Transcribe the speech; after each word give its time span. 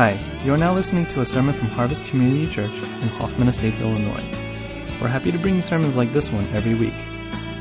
Hi, 0.00 0.18
you 0.46 0.54
are 0.54 0.56
now 0.56 0.72
listening 0.72 1.04
to 1.08 1.20
a 1.20 1.26
sermon 1.26 1.54
from 1.54 1.68
Harvest 1.68 2.06
Community 2.06 2.50
Church 2.50 2.72
in 2.72 3.08
Hoffman 3.18 3.48
Estates, 3.48 3.82
Illinois. 3.82 4.24
We're 4.98 5.08
happy 5.08 5.30
to 5.30 5.36
bring 5.36 5.56
you 5.56 5.60
sermons 5.60 5.94
like 5.94 6.10
this 6.14 6.30
one 6.32 6.46
every 6.54 6.72
week. 6.72 6.94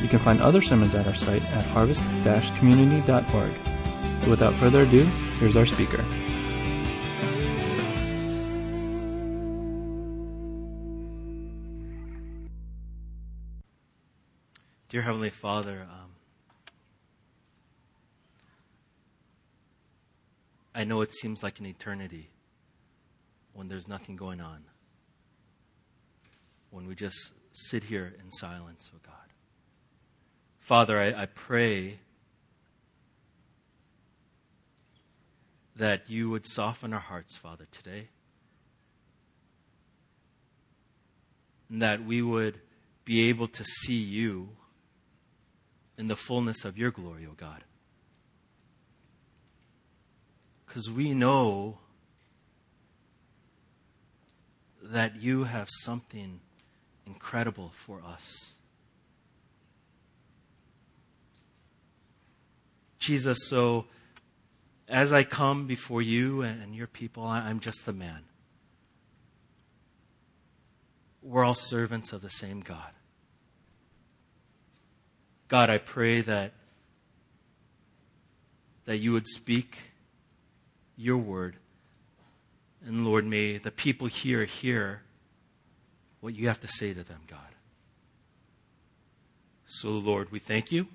You 0.01 0.07
can 0.07 0.19
find 0.19 0.41
other 0.41 0.61
sermons 0.61 0.95
at 0.95 1.05
our 1.05 1.13
site 1.13 1.43
at 1.51 1.65
harvest-community.org. 1.65 3.51
So 4.21 4.29
without 4.29 4.53
further 4.53 4.83
ado, 4.83 5.03
here's 5.37 5.57
our 5.57 5.65
speaker. 5.65 6.05
Dear 14.87 15.01
Heavenly 15.01 15.29
Father, 15.29 15.85
um, 15.91 16.08
I 20.79 20.85
know 20.85 21.01
it 21.01 21.13
seems 21.13 21.43
like 21.43 21.59
an 21.59 21.65
eternity 21.65 22.29
when 23.51 23.67
there's 23.67 23.89
nothing 23.89 24.15
going 24.15 24.39
on, 24.39 24.63
when 26.69 26.87
we 26.87 26.95
just 26.95 27.33
sit 27.51 27.83
here 27.83 28.15
in 28.17 28.31
silence, 28.31 28.89
oh 28.95 28.99
God. 29.05 29.33
Father, 30.57 30.97
I, 30.97 31.23
I 31.23 31.25
pray 31.25 31.99
that 35.75 36.09
you 36.09 36.29
would 36.29 36.47
soften 36.47 36.93
our 36.93 37.01
hearts, 37.01 37.35
Father, 37.35 37.67
today. 37.71 38.07
And 41.69 41.81
that 41.81 42.05
we 42.05 42.21
would 42.21 42.61
be 43.03 43.27
able 43.27 43.47
to 43.47 43.65
see 43.65 43.99
you 43.99 44.51
in 45.97 46.07
the 46.07 46.15
fullness 46.15 46.63
of 46.63 46.77
your 46.77 46.91
glory, 46.91 47.25
O 47.25 47.31
oh 47.31 47.35
God. 47.35 47.65
Because 50.69 50.91
we 50.91 51.15
know 51.15 51.79
that 54.83 55.19
you 55.19 55.45
have 55.45 55.67
something 55.81 56.41
incredible 57.07 57.71
for 57.75 58.03
us. 58.07 58.53
Jesus, 62.99 63.39
so 63.47 63.85
as 64.87 65.11
I 65.11 65.23
come 65.23 65.65
before 65.65 66.03
you 66.03 66.43
and 66.43 66.75
your 66.75 66.85
people, 66.85 67.23
I'm 67.23 67.59
just 67.59 67.87
the 67.87 67.93
man. 67.93 68.25
We're 71.23 71.43
all 71.43 71.55
servants 71.55 72.13
of 72.13 72.21
the 72.21 72.29
same 72.29 72.59
God. 72.59 72.91
God, 75.47 75.71
I 75.71 75.79
pray 75.79 76.21
that, 76.21 76.53
that 78.85 78.97
you 78.97 79.13
would 79.13 79.27
speak 79.27 79.88
your 80.99 81.17
word. 81.17 81.55
And 82.85 83.05
Lord, 83.05 83.25
may 83.25 83.57
the 83.57 83.71
people 83.71 84.07
here 84.07 84.43
hear 84.43 85.01
what 86.19 86.35
you 86.35 86.47
have 86.49 86.59
to 86.61 86.67
say 86.67 86.93
to 86.93 87.03
them, 87.03 87.21
God. 87.25 87.39
So, 89.65 89.89
Lord, 89.89 90.31
we 90.31 90.39
thank 90.39 90.71
you. 90.71 90.87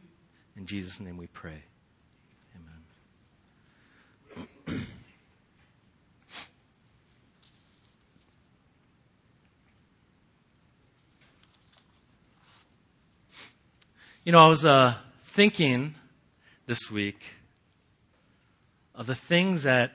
In 0.57 0.67
Jesus' 0.67 1.01
name 1.01 1.17
we 1.17 1.27
pray. 1.29 1.63
Amen. 4.67 4.87
You 14.25 14.33
know, 14.33 14.45
I 14.45 14.49
was 14.49 14.65
uh, 14.65 14.95
thinking 15.23 15.95
this 16.67 16.91
week 16.91 17.34
of 18.95 19.07
the 19.07 19.15
things 19.15 19.65
that 19.65 19.93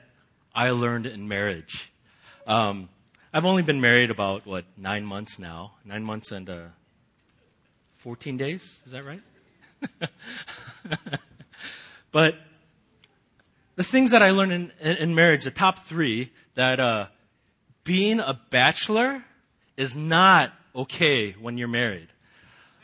I 0.54 0.70
learned 0.70 1.06
in 1.06 1.26
marriage. 1.28 1.90
Um, 2.46 2.88
I've 3.32 3.46
only 3.46 3.62
been 3.62 3.80
married 3.80 4.10
about, 4.10 4.46
what, 4.46 4.64
nine 4.76 5.04
months 5.04 5.38
now? 5.38 5.72
Nine 5.84 6.04
months 6.04 6.32
and 6.32 6.50
uh, 6.50 6.64
14 7.96 8.36
days? 8.36 8.80
Is 8.84 8.92
that 8.92 9.04
right? 9.04 9.22
but 12.12 12.36
the 13.76 13.84
things 13.84 14.10
that 14.10 14.22
I 14.22 14.30
learned 14.30 14.52
in, 14.52 14.72
in, 14.80 14.96
in 14.96 15.14
marriage, 15.14 15.44
the 15.44 15.50
top 15.50 15.78
three, 15.78 16.32
that 16.54 16.80
uh, 16.80 17.06
being 17.84 18.20
a 18.20 18.38
bachelor 18.50 19.24
is 19.76 19.96
not 19.96 20.52
okay 20.74 21.32
when 21.32 21.56
you're 21.56 21.68
married. 21.68 22.08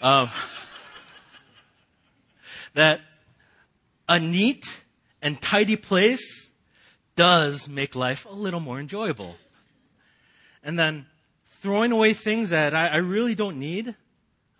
Um, 0.01 0.31
that 2.75 3.01
a 4.09 4.21
neat 4.21 4.83
and 5.23 5.41
tidy 5.41 5.77
place 5.77 6.51
does 7.15 7.69
make 7.69 7.95
life 7.95 8.27
a 8.27 8.35
little 8.35 8.61
more 8.61 8.79
enjoyable. 8.79 9.37
And 10.63 10.79
then 10.79 11.07
throwing 11.45 11.93
away 11.93 12.13
things 12.13 12.51
that 12.51 12.75
I, 12.75 12.89
I 12.89 12.97
really 12.97 13.35
don't 13.35 13.59
need, 13.59 13.95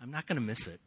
I'm 0.01 0.11
not 0.11 0.25
going 0.27 0.37
to 0.37 0.41
miss 0.41 0.67
it. 0.67 0.79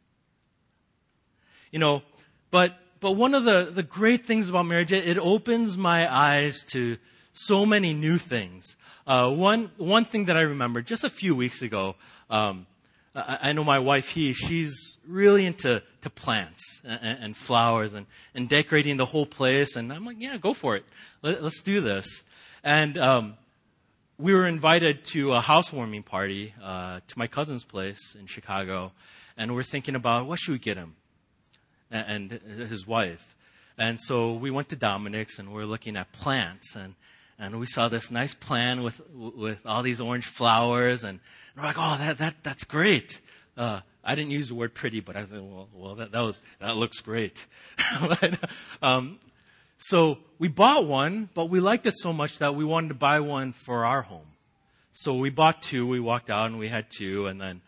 You 1.71 1.79
know, 1.79 2.03
but 2.49 2.77
but 2.99 3.13
one 3.13 3.33
of 3.33 3.45
the, 3.45 3.69
the 3.73 3.81
great 3.81 4.25
things 4.27 4.47
about 4.47 4.67
marriage, 4.67 4.93
it, 4.93 5.07
it 5.07 5.17
opens 5.17 5.75
my 5.75 6.13
eyes 6.13 6.63
to 6.71 6.97
so 7.33 7.65
many 7.65 7.93
new 7.93 8.17
things. 8.17 8.77
Uh, 9.07 9.31
one 9.31 9.71
one 9.77 10.05
thing 10.05 10.25
that 10.25 10.37
I 10.37 10.41
remember 10.41 10.81
just 10.81 11.03
a 11.03 11.09
few 11.09 11.35
weeks 11.35 11.61
ago, 11.61 11.95
um, 12.29 12.67
I 13.13 13.51
know 13.51 13.65
my 13.65 13.79
wife, 13.79 14.09
he, 14.09 14.31
she's 14.31 14.97
really 15.05 15.45
into 15.45 15.83
to 16.01 16.09
plants 16.09 16.81
and, 16.85 17.19
and, 17.21 17.37
flowers 17.37 17.93
and, 17.93 18.05
and 18.33 18.47
decorating 18.47 18.95
the 18.95 19.05
whole 19.05 19.25
place. 19.25 19.75
And 19.75 19.91
I'm 19.91 20.05
like, 20.05 20.15
yeah, 20.19 20.37
go 20.37 20.53
for 20.53 20.77
it. 20.77 20.85
Let, 21.21 21.43
us 21.43 21.61
do 21.61 21.81
this. 21.81 22.23
And 22.63 22.97
um, 22.97 23.33
we 24.17 24.33
were 24.33 24.47
invited 24.47 25.03
to 25.05 25.33
a 25.33 25.41
housewarming 25.41 26.03
party 26.03 26.53
uh, 26.63 27.01
to 27.05 27.19
my 27.19 27.27
cousin's 27.27 27.65
place 27.65 28.15
in 28.17 28.27
Chicago. 28.27 28.93
And 29.35 29.55
we're 29.55 29.63
thinking 29.63 29.95
about 29.95 30.25
what 30.25 30.39
should 30.39 30.53
we 30.53 30.59
get 30.59 30.77
him 30.77 30.95
and, 31.91 32.31
and 32.31 32.69
his 32.69 32.87
wife. 32.87 33.35
And 33.77 33.99
so 33.99 34.33
we 34.33 34.51
went 34.51 34.69
to 34.69 34.77
Dominic's 34.77 35.37
and 35.37 35.49
we 35.49 35.55
we're 35.55 35.65
looking 35.65 35.97
at 35.97 36.13
plants. 36.13 36.77
And 36.77 36.95
and 37.41 37.59
we 37.59 37.65
saw 37.65 37.89
this 37.89 38.11
nice 38.11 38.35
plan 38.35 38.83
with 38.83 39.01
with 39.13 39.65
all 39.65 39.81
these 39.81 39.99
orange 39.99 40.27
flowers, 40.27 41.03
and, 41.03 41.19
we're 41.57 41.63
like, 41.63 41.75
"Oh, 41.77 41.97
that 41.97 42.19
that 42.19 42.35
that's 42.43 42.63
great." 42.63 43.19
Uh, 43.57 43.81
I 44.03 44.15
didn't 44.15 44.31
use 44.31 44.47
the 44.47 44.55
word 44.55 44.73
pretty, 44.73 44.99
but 44.99 45.15
I 45.15 45.23
thought, 45.23 45.43
"Well, 45.43 45.67
well, 45.73 45.95
that 45.95 46.11
that, 46.11 46.21
was, 46.21 46.37
that 46.59 46.77
looks 46.77 47.01
great." 47.01 47.47
but, 48.01 48.39
um, 48.81 49.19
so 49.79 50.19
we 50.37 50.47
bought 50.47 50.85
one, 50.85 51.29
but 51.33 51.45
we 51.49 51.59
liked 51.59 51.87
it 51.87 51.95
so 51.97 52.13
much 52.13 52.37
that 52.37 52.53
we 52.53 52.63
wanted 52.63 52.89
to 52.89 52.93
buy 52.93 53.19
one 53.19 53.51
for 53.51 53.85
our 53.85 54.03
home. 54.03 54.27
So 54.93 55.15
we 55.15 55.31
bought 55.31 55.63
two. 55.63 55.87
We 55.87 55.99
walked 55.99 56.29
out 56.29 56.45
and 56.45 56.59
we 56.59 56.69
had 56.69 56.91
two, 56.91 57.25
and 57.25 57.41
then 57.41 57.61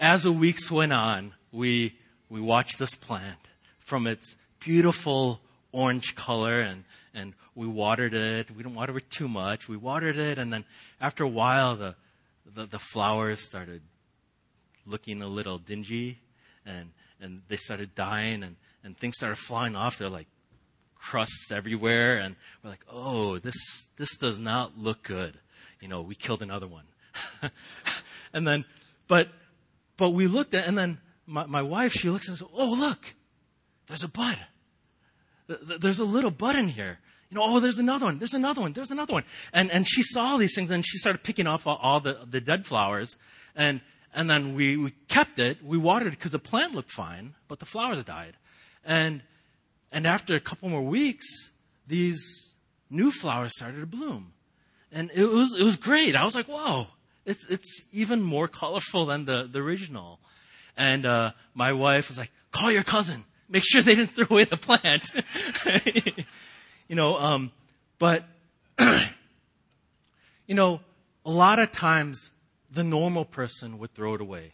as 0.00 0.24
the 0.24 0.32
weeks 0.32 0.70
went 0.72 0.92
on, 0.92 1.34
we 1.52 1.94
we 2.28 2.40
watched 2.40 2.80
this 2.80 2.96
plant 2.96 3.38
from 3.78 4.08
its 4.08 4.34
beautiful 4.58 5.40
orange 5.70 6.16
color 6.16 6.60
and 6.60 6.84
and 7.14 7.34
we 7.54 7.66
watered 7.66 8.12
it. 8.12 8.50
We 8.50 8.62
didn't 8.62 8.74
water 8.74 8.96
it 8.96 9.08
too 9.08 9.28
much. 9.28 9.68
We 9.68 9.76
watered 9.76 10.18
it, 10.18 10.38
and 10.38 10.52
then 10.52 10.64
after 11.00 11.24
a 11.24 11.28
while, 11.28 11.76
the, 11.76 11.94
the, 12.54 12.64
the 12.64 12.78
flowers 12.78 13.40
started 13.40 13.82
looking 14.86 15.22
a 15.22 15.28
little 15.28 15.58
dingy, 15.58 16.18
and, 16.66 16.90
and 17.20 17.42
they 17.48 17.56
started 17.56 17.94
dying, 17.94 18.42
and, 18.42 18.56
and 18.82 18.98
things 18.98 19.16
started 19.16 19.36
flying 19.36 19.76
off. 19.76 19.98
They're 19.98 20.08
like 20.08 20.26
crusts 20.96 21.52
everywhere, 21.52 22.16
and 22.16 22.34
we're 22.62 22.70
like, 22.70 22.84
oh, 22.90 23.38
this, 23.38 23.86
this 23.96 24.16
does 24.16 24.38
not 24.38 24.78
look 24.78 25.02
good. 25.02 25.38
You 25.80 25.88
know, 25.88 26.00
we 26.02 26.14
killed 26.14 26.42
another 26.42 26.66
one. 26.66 26.84
and 28.32 28.46
then, 28.46 28.64
but, 29.06 29.28
but 29.96 30.10
we 30.10 30.26
looked 30.26 30.54
at, 30.54 30.66
and 30.66 30.76
then 30.76 30.98
my, 31.26 31.46
my 31.46 31.62
wife, 31.62 31.92
she 31.92 32.10
looks 32.10 32.28
and 32.28 32.36
says, 32.36 32.48
oh, 32.54 32.74
look, 32.74 33.14
there's 33.86 34.02
a 34.02 34.08
bud. 34.08 34.38
There's 35.46 35.98
a 35.98 36.04
little 36.04 36.30
bud 36.30 36.56
in 36.56 36.68
here. 36.68 36.98
Oh, 37.36 37.60
there's 37.60 37.78
another 37.78 38.06
one. 38.06 38.18
There's 38.18 38.34
another 38.34 38.60
one. 38.60 38.72
There's 38.72 38.90
another 38.90 39.12
one. 39.12 39.24
And, 39.52 39.70
and 39.70 39.86
she 39.86 40.02
saw 40.02 40.36
these 40.36 40.54
things 40.54 40.70
and 40.70 40.84
she 40.86 40.98
started 40.98 41.22
picking 41.22 41.46
off 41.46 41.66
all, 41.66 41.78
all 41.82 42.00
the, 42.00 42.20
the 42.28 42.40
dead 42.40 42.66
flowers. 42.66 43.16
And, 43.54 43.80
and 44.14 44.28
then 44.28 44.54
we, 44.54 44.76
we 44.76 44.92
kept 45.08 45.38
it. 45.38 45.64
We 45.64 45.78
watered 45.78 46.08
it 46.08 46.18
because 46.18 46.32
the 46.32 46.38
plant 46.38 46.74
looked 46.74 46.90
fine, 46.90 47.34
but 47.48 47.58
the 47.58 47.66
flowers 47.66 48.02
died. 48.04 48.36
And, 48.84 49.22
and 49.92 50.06
after 50.06 50.34
a 50.34 50.40
couple 50.40 50.68
more 50.68 50.82
weeks, 50.82 51.26
these 51.86 52.52
new 52.90 53.10
flowers 53.10 53.52
started 53.56 53.80
to 53.80 53.86
bloom. 53.86 54.32
And 54.92 55.10
it 55.14 55.24
was, 55.24 55.58
it 55.58 55.64
was 55.64 55.76
great. 55.76 56.14
I 56.14 56.24
was 56.24 56.34
like, 56.34 56.46
whoa, 56.46 56.86
it's, 57.24 57.46
it's 57.48 57.82
even 57.92 58.22
more 58.22 58.48
colorful 58.48 59.06
than 59.06 59.24
the, 59.24 59.48
the 59.50 59.58
original. 59.60 60.20
And 60.76 61.06
uh, 61.06 61.32
my 61.54 61.72
wife 61.72 62.08
was 62.08 62.18
like, 62.18 62.30
call 62.52 62.70
your 62.70 62.82
cousin 62.82 63.24
make 63.48 63.62
sure 63.64 63.82
they 63.82 63.94
didn't 63.94 64.10
throw 64.10 64.26
away 64.28 64.44
the 64.44 64.56
plant. 64.56 65.10
you 66.88 66.96
know, 66.96 67.18
um, 67.18 67.52
but, 67.98 68.24
you 68.78 70.54
know, 70.54 70.80
a 71.24 71.30
lot 71.30 71.58
of 71.58 71.72
times 71.72 72.30
the 72.70 72.84
normal 72.84 73.24
person 73.24 73.78
would 73.78 73.94
throw 73.94 74.14
it 74.14 74.20
away 74.20 74.52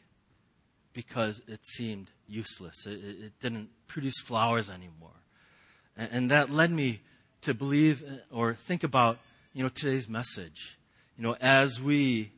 because 0.92 1.42
it 1.48 1.66
seemed 1.66 2.10
useless. 2.28 2.86
It, 2.86 2.92
it 2.92 3.32
didn't 3.40 3.70
produce 3.86 4.20
flowers 4.20 4.70
anymore. 4.70 5.10
And, 5.96 6.08
and, 6.12 6.30
that 6.30 6.50
led 6.50 6.70
me 6.70 7.00
to 7.42 7.54
believe 7.54 8.02
uh, 8.02 8.34
or 8.34 8.54
think 8.54 8.84
about 8.84 9.18
you 9.52 9.62
know, 9.62 9.68
today's 9.68 10.08
message. 10.08 10.78
You 11.16 11.24
know, 11.24 11.36
as 11.40 11.80
we 11.80 12.32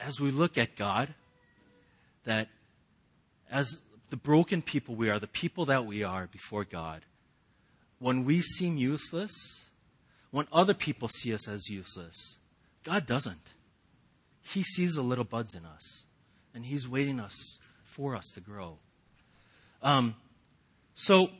as 0.00 0.20
we 0.20 0.30
look 0.30 0.58
at 0.58 0.76
God, 0.76 1.14
that 2.24 2.48
as 3.50 3.80
the 4.10 4.16
broken 4.16 4.62
people 4.62 4.94
we 4.94 5.08
are, 5.08 5.18
the 5.18 5.26
people 5.26 5.64
that 5.66 5.86
we 5.86 6.02
are 6.04 6.26
before 6.26 6.64
God, 6.64 7.02
when 7.98 8.24
we 8.24 8.40
seem 8.40 8.76
useless, 8.76 9.32
when 10.30 10.46
other 10.52 10.74
people 10.74 11.08
see 11.08 11.32
us 11.32 11.48
as 11.48 11.68
useless, 11.68 12.38
God 12.84 13.06
doesn't. 13.06 13.54
He 14.42 14.62
sees 14.62 14.94
the 14.94 15.02
little 15.02 15.24
buds 15.24 15.54
in 15.54 15.64
us, 15.64 16.04
and 16.54 16.66
He's 16.66 16.88
waiting 16.88 17.18
us 17.18 17.58
for 17.84 18.14
us 18.14 18.30
to 18.34 18.40
grow. 18.40 18.78
Um, 19.82 20.14
so, 20.94 21.30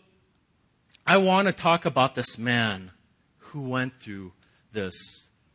I 1.06 1.18
want 1.18 1.46
to 1.46 1.52
talk 1.52 1.84
about 1.84 2.14
this 2.14 2.36
man 2.36 2.90
who 3.38 3.60
went 3.68 4.00
through 4.00 4.32
this 4.72 4.94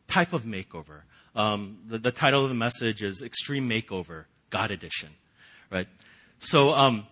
type 0.06 0.32
of 0.32 0.44
makeover. 0.44 1.02
Um, 1.34 1.78
the, 1.86 1.98
the, 1.98 2.10
title 2.10 2.42
of 2.42 2.48
the 2.48 2.54
message 2.54 3.02
is 3.02 3.22
Extreme 3.22 3.68
Makeover, 3.68 4.24
God 4.50 4.70
Edition, 4.70 5.10
right? 5.70 5.88
So, 6.38 6.70
um, 6.70 7.06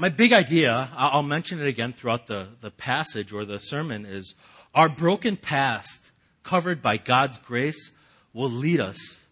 my 0.00 0.08
big 0.08 0.32
idea, 0.32 0.90
I'll 0.96 1.22
mention 1.22 1.60
it 1.60 1.66
again 1.66 1.92
throughout 1.92 2.26
the, 2.26 2.48
the 2.62 2.70
passage 2.70 3.34
or 3.34 3.44
the 3.44 3.58
sermon, 3.58 4.06
is 4.06 4.34
our 4.74 4.88
broken 4.88 5.36
past, 5.36 6.10
covered 6.42 6.80
by 6.80 6.96
God's 6.96 7.38
grace, 7.38 7.92
will 8.32 8.48
lead 8.48 8.80
us 8.80 9.22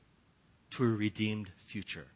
to 0.73 0.85
a 0.85 0.89
redeemed 0.89 1.49
future. 1.65 2.09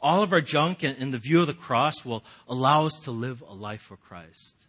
All 0.00 0.24
of 0.24 0.32
our 0.32 0.40
junk 0.40 0.82
in 0.82 1.12
the 1.12 1.18
view 1.18 1.40
of 1.40 1.46
the 1.46 1.54
cross 1.54 2.04
will 2.04 2.24
allow 2.48 2.86
us 2.86 3.00
to 3.04 3.12
live 3.12 3.44
a 3.48 3.54
life 3.54 3.82
for 3.82 3.96
Christ. 3.96 4.66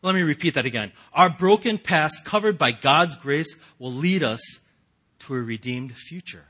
Let 0.00 0.14
me 0.14 0.22
repeat 0.22 0.54
that 0.54 0.66
again. 0.66 0.92
Our 1.14 1.30
broken 1.30 1.78
past, 1.78 2.24
covered 2.24 2.56
by 2.56 2.70
God's 2.70 3.16
grace, 3.16 3.58
will 3.80 3.92
lead 3.92 4.22
us 4.22 4.60
to 5.20 5.34
a 5.34 5.42
redeemed 5.42 5.96
future. 5.96 6.44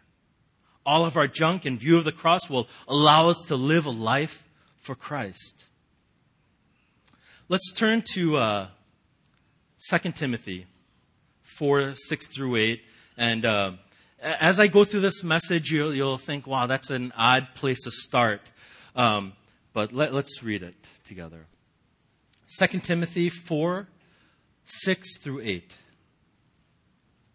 All 0.85 1.07
of 1.07 1.17
our 1.17 1.27
junk 1.27 1.65
in 1.65 1.79
view 1.79 1.97
of 1.97 2.05
the 2.05 2.13
cross 2.13 2.51
will 2.51 2.69
allow 2.87 3.31
us 3.31 3.43
to 3.49 3.57
live 3.57 3.87
a 3.87 3.91
life 3.91 4.44
for 4.85 4.95
Christ. 4.95 5.67
Let's 7.49 7.73
turn 7.73 8.03
to 8.13 8.37
uh, 8.37 8.67
2 9.91 10.13
Timothy 10.13 10.67
4 11.43 11.95
6 11.95 12.27
through 12.29 12.57
8. 12.57 12.83
And 13.17 13.45
uh, 13.45 13.73
as 14.23 14.61
I 14.61 14.67
go 14.67 14.85
through 14.85 15.01
this 15.01 15.25
message, 15.25 15.73
you'll, 15.73 15.95
you'll, 15.95 16.19
think, 16.19 16.47
wow, 16.47 16.67
that's 16.67 16.91
an 16.91 17.13
odd 17.17 17.49
place 17.55 17.83
to 17.85 17.91
start. 17.91 18.43
Um, 18.95 19.33
but 19.73 19.93
let, 19.93 20.13
let's 20.13 20.43
read 20.43 20.63
it 20.63 20.77
together. 21.05 21.47
2 22.59 22.81
Timothy 22.81 23.29
4 23.29 23.89
6 24.67 25.19
through 25.19 25.41
8 25.43 25.77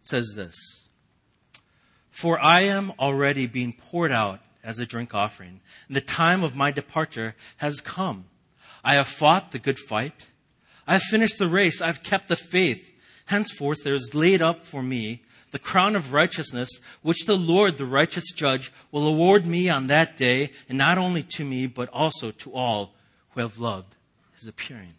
says 0.04 0.34
this 0.36 0.56
For 2.10 2.40
I 2.44 2.62
am 2.62 2.94
already 3.00 3.48
being 3.48 3.74
poured 3.74 4.12
out 4.12 4.40
as 4.64 4.80
a 4.80 4.86
drink 4.86 5.14
offering. 5.14 5.62
The 5.90 6.02
time 6.02 6.44
of 6.44 6.56
my 6.56 6.72
departure 6.72 7.36
has 7.58 7.82
come. 7.82 8.26
I 8.84 8.96
have 8.96 9.08
fought 9.08 9.52
the 9.52 9.60
good 9.60 9.80
fight. 9.80 10.28
I 10.88 10.94
have 10.94 11.04
finished 11.04 11.38
the 11.38 11.48
race. 11.48 11.82
I 11.82 11.88
have 11.88 12.04
kept 12.04 12.28
the 12.28 12.36
faith. 12.36 12.94
Henceforth 13.26 13.84
there 13.84 13.94
is 13.94 14.16
laid 14.16 14.42
up 14.42 14.66
for 14.66 14.82
me 14.82 15.22
the 15.52 15.60
crown 15.60 15.96
of 15.96 16.14
righteousness, 16.14 16.70
which 17.02 17.26
the 17.26 17.38
Lord, 17.38 17.78
the 17.78 17.86
righteous 17.86 18.32
judge, 18.36 18.72
will 18.92 19.08
award 19.08 19.48
me 19.48 19.70
on 19.70 19.88
that 19.88 20.18
day, 20.18 20.52
and 20.68 20.78
not 20.78 20.98
only 20.98 21.24
to 21.24 21.46
me, 21.46 21.68
but 21.68 21.90
also 21.90 22.32
to 22.32 22.54
all 22.54 22.94
who 23.32 23.42
have 23.42 23.58
loved 23.58 23.96
his 24.36 24.48
appearing. 24.48 24.94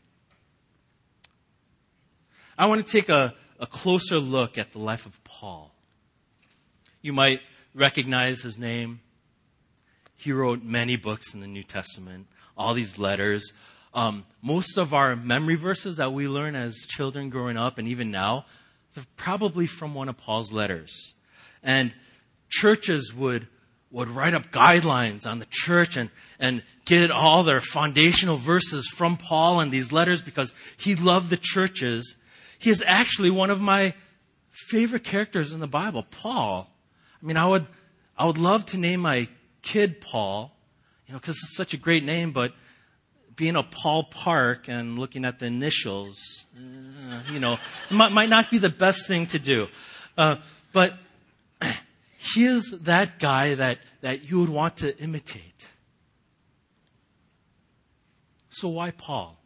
I 2.59 2.67
want 2.67 2.85
to 2.85 2.91
take 2.91 3.09
a, 3.09 3.35
a 3.59 3.67
closer 3.67 4.19
look 4.19 4.59
at 4.59 4.73
the 4.73 4.79
life 4.79 5.07
of 5.07 5.23
Paul. 5.25 5.73
You 7.01 7.13
might 7.13 7.41
recognize 7.75 8.43
his 8.43 8.59
name. 8.59 9.01
He 10.21 10.33
wrote 10.33 10.63
many 10.63 10.97
books 10.97 11.33
in 11.33 11.41
the 11.41 11.47
New 11.47 11.63
Testament, 11.63 12.27
all 12.55 12.75
these 12.75 12.99
letters. 12.99 13.55
Um, 13.95 14.27
most 14.43 14.77
of 14.77 14.93
our 14.93 15.17
memory 15.17 15.55
verses 15.55 15.97
that 15.97 16.13
we 16.13 16.29
learn 16.29 16.55
as 16.55 16.77
children 16.87 17.31
growing 17.31 17.57
up, 17.57 17.79
and 17.79 17.89
even 17.89 18.11
now, 18.11 18.45
they're 18.93 19.07
probably 19.17 19.67
from 19.67 19.95
one 19.95 20.11
of 20.11 20.19
Paul's 20.19 20.53
letters. 20.53 21.15
And 21.63 21.95
churches 22.51 23.15
would, 23.15 23.49
would 23.91 24.11
write 24.11 24.35
up 24.35 24.51
guidelines 24.51 25.27
on 25.27 25.39
the 25.39 25.47
church 25.49 25.97
and, 25.97 26.11
and 26.39 26.65
get 26.85 27.11
all 27.11 27.43
their 27.43 27.63
foundational 27.63 28.37
verses 28.37 28.89
from 28.89 29.17
Paul 29.17 29.61
and 29.61 29.73
these 29.73 29.91
letters 29.91 30.21
because 30.21 30.53
he 30.77 30.95
loved 30.97 31.31
the 31.31 31.39
churches. 31.41 32.17
He 32.59 32.69
is 32.69 32.85
actually 32.87 33.31
one 33.31 33.49
of 33.49 33.59
my 33.59 33.95
favorite 34.51 35.05
characters 35.05 35.55
in 35.55 35.61
the 35.61 35.67
Bible, 35.67 36.05
Paul. 36.11 36.69
I 37.23 37.27
mean, 37.27 37.39
I 37.39 37.47
would, 37.47 37.65
I 38.19 38.27
would 38.27 38.37
love 38.37 38.67
to 38.67 38.77
name 38.77 39.01
my 39.01 39.27
Kid 39.63 40.01
Paul, 40.01 40.53
you 41.07 41.13
know, 41.13 41.19
because 41.19 41.37
it's 41.37 41.57
such 41.57 41.75
a 41.75 41.77
great 41.77 42.05
name, 42.05 42.33
but 42.33 42.53
being 43.37 43.57
a 43.57 43.63
Paul 43.63 44.05
Park 44.05 44.69
and 44.69 44.99
looking 44.99 45.25
at 45.25 45.39
the 45.39 45.47
initials, 45.47 46.45
uh, 46.57 47.21
you 47.31 47.41
know, 47.41 47.59
might, 47.91 48.13
might, 48.13 48.29
not 48.29 48.51
be 48.51 48.59
the 48.59 48.69
best 48.69 49.09
thing 49.09 49.27
to 49.29 49.39
do. 49.39 49.69
Uh, 50.17 50.37
but 50.73 50.95
he 52.19 52.45
is 52.45 52.81
that 52.83 53.19
guy 53.19 53.55
that, 53.55 53.79
that 54.03 54.31
you 54.31 54.41
would 54.41 54.51
want 54.51 54.77
to 54.79 54.97
imitate. 54.99 55.69
So 58.51 58.69
why 58.69 58.91
Paul? 58.91 59.39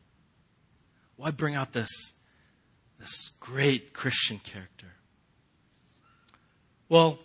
Why 1.16 1.30
bring 1.30 1.54
out 1.54 1.72
this, 1.72 2.12
this 2.98 3.30
great 3.38 3.92
Christian 3.92 4.38
character? 4.38 4.94
Well, 6.88 7.18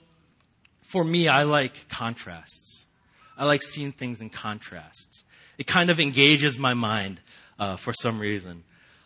for 0.89 1.03
me, 1.03 1.27
I 1.27 1.43
like 1.43 1.87
contrasts. 1.87 2.87
I 3.37 3.45
like 3.45 3.61
seeing 3.61 3.91
things 3.91 4.21
in 4.21 4.29
contrasts. 4.29 5.23
It 5.57 5.67
kind 5.67 5.89
of 5.89 5.99
engages 5.99 6.57
my 6.57 6.73
mind 6.73 7.21
uh, 7.59 7.75
for 7.75 7.93
some 7.93 8.19
reason. 8.19 8.63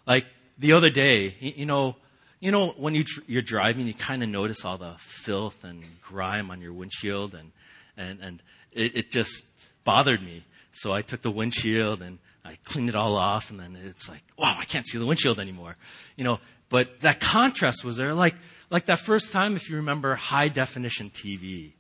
Like 0.08 0.26
the 0.58 0.72
other 0.72 0.90
day, 0.90 1.36
you, 1.40 1.54
you 1.58 1.66
know, 1.66 1.98
you 2.40 2.52
know 2.52 2.70
when 2.78 2.96
you 2.96 3.04
you're 3.28 3.42
driving, 3.42 3.86
you 3.86 3.94
kind 3.94 4.24
of 4.24 4.30
notice 4.30 4.64
all 4.64 4.78
the 4.78 4.96
filth 4.98 5.64
and 5.64 5.84
grime 6.02 6.52
on 6.52 6.62
your 6.62 6.74
windshield, 6.74 7.34
and 7.34 7.52
and 7.98 8.20
and 8.22 8.42
it, 8.72 8.96
it 8.96 9.12
just 9.12 9.46
bothered 9.84 10.22
me. 10.24 10.44
So 10.72 10.94
I 10.94 11.02
took 11.02 11.22
the 11.22 11.32
windshield 11.32 12.02
and 12.02 12.18
I 12.46 12.58
cleaned 12.64 12.90
it 12.90 12.96
all 12.96 13.16
off, 13.16 13.52
and 13.52 13.60
then 13.60 13.78
it's 13.86 14.08
like, 14.10 14.24
wow, 14.38 14.56
I 14.58 14.66
can't 14.66 14.88
see 14.88 14.98
the 14.98 15.06
windshield 15.06 15.40
anymore. 15.40 15.76
You 16.16 16.24
know, 16.24 16.40
but 16.70 17.02
that 17.02 17.20
contrast 17.20 17.84
was 17.84 17.98
there. 17.98 18.14
Like 18.14 18.36
like 18.70 18.88
that 18.88 19.00
first 19.00 19.32
time, 19.32 19.56
if 19.56 19.70
you 19.70 19.76
remember 19.78 20.16
high 20.16 20.48
definition 20.48 21.12
TV. 21.12 21.74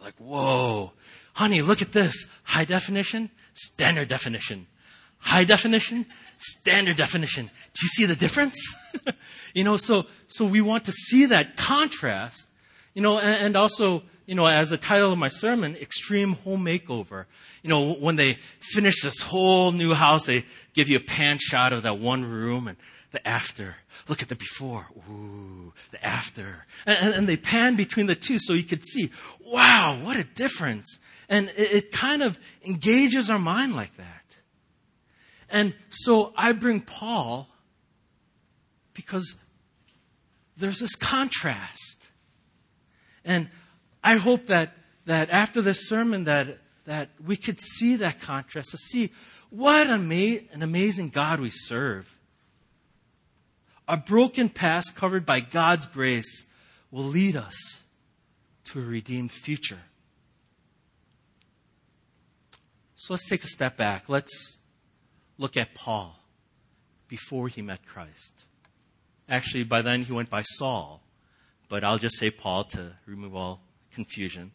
Like, 0.00 0.14
whoa, 0.18 0.92
honey, 1.34 1.62
look 1.62 1.82
at 1.82 1.92
this. 1.92 2.26
High 2.44 2.64
definition, 2.64 3.30
standard 3.54 4.08
definition. 4.08 4.66
High 5.18 5.44
definition, 5.44 6.06
standard 6.38 6.96
definition. 6.96 7.46
Do 7.46 7.80
you 7.82 7.88
see 7.88 8.06
the 8.06 8.14
difference? 8.14 8.76
you 9.54 9.64
know, 9.64 9.76
so, 9.76 10.06
so 10.28 10.44
we 10.44 10.60
want 10.60 10.84
to 10.84 10.92
see 10.92 11.26
that 11.26 11.56
contrast, 11.56 12.48
you 12.94 13.02
know, 13.02 13.18
and, 13.18 13.46
and 13.46 13.56
also, 13.56 14.04
you 14.26 14.34
know, 14.34 14.46
as 14.46 14.70
the 14.70 14.76
title 14.76 15.12
of 15.12 15.18
my 15.18 15.28
sermon, 15.28 15.74
Extreme 15.76 16.34
Home 16.44 16.64
Makeover. 16.64 17.24
You 17.62 17.70
know, 17.70 17.94
when 17.94 18.16
they 18.16 18.38
finish 18.60 19.02
this 19.02 19.20
whole 19.20 19.72
new 19.72 19.94
house, 19.94 20.26
they 20.26 20.44
give 20.74 20.88
you 20.88 20.98
a 20.98 21.00
pan 21.00 21.38
shot 21.40 21.72
of 21.72 21.82
that 21.82 21.98
one 21.98 22.24
room 22.24 22.68
and 22.68 22.76
the 23.10 23.26
after. 23.26 23.76
Look 24.08 24.22
at 24.22 24.28
the 24.28 24.36
before. 24.36 24.86
Ooh, 25.10 25.72
the 25.90 26.04
after. 26.04 26.66
And, 26.86 27.14
and, 27.14 27.28
they 27.28 27.36
pan 27.36 27.76
between 27.76 28.06
the 28.06 28.14
two 28.14 28.38
so 28.38 28.52
you 28.52 28.64
could 28.64 28.84
see, 28.84 29.10
wow, 29.40 29.98
what 30.02 30.16
a 30.16 30.24
difference. 30.24 30.98
And 31.28 31.48
it, 31.56 31.72
it 31.72 31.92
kind 31.92 32.22
of 32.22 32.38
engages 32.64 33.30
our 33.30 33.38
mind 33.38 33.74
like 33.74 33.96
that. 33.96 34.36
And 35.48 35.74
so 35.88 36.32
I 36.36 36.52
bring 36.52 36.80
Paul 36.80 37.48
because 38.92 39.36
there's 40.58 40.80
this 40.80 40.94
contrast. 40.94 42.10
And 43.24 43.48
I 44.04 44.16
hope 44.16 44.46
that, 44.46 44.74
that 45.06 45.30
after 45.30 45.62
this 45.62 45.88
sermon 45.88 46.24
that, 46.24 46.58
that 46.84 47.08
we 47.24 47.36
could 47.36 47.60
see 47.60 47.96
that 47.96 48.20
contrast, 48.20 48.70
to 48.70 48.76
see 48.76 49.10
what 49.48 49.86
an, 49.86 50.12
ama- 50.12 50.40
an 50.52 50.62
amazing 50.62 51.08
God 51.08 51.40
we 51.40 51.50
serve 51.50 52.17
a 53.88 53.96
broken 53.96 54.50
past 54.50 54.94
covered 54.94 55.24
by 55.24 55.40
God's 55.40 55.86
grace 55.86 56.46
will 56.90 57.04
lead 57.04 57.34
us 57.34 57.82
to 58.64 58.80
a 58.80 58.84
redeemed 58.84 59.32
future. 59.32 59.80
So 62.96 63.14
let's 63.14 63.28
take 63.28 63.42
a 63.42 63.48
step 63.48 63.78
back. 63.78 64.08
Let's 64.08 64.58
look 65.38 65.56
at 65.56 65.74
Paul 65.74 66.18
before 67.08 67.48
he 67.48 67.62
met 67.62 67.86
Christ. 67.86 68.44
Actually, 69.28 69.64
by 69.64 69.80
then 69.80 70.02
he 70.02 70.12
went 70.12 70.28
by 70.28 70.42
Saul, 70.42 71.02
but 71.68 71.82
I'll 71.82 71.98
just 71.98 72.18
say 72.18 72.30
Paul 72.30 72.64
to 72.64 72.92
remove 73.06 73.34
all 73.34 73.62
confusion. 73.92 74.52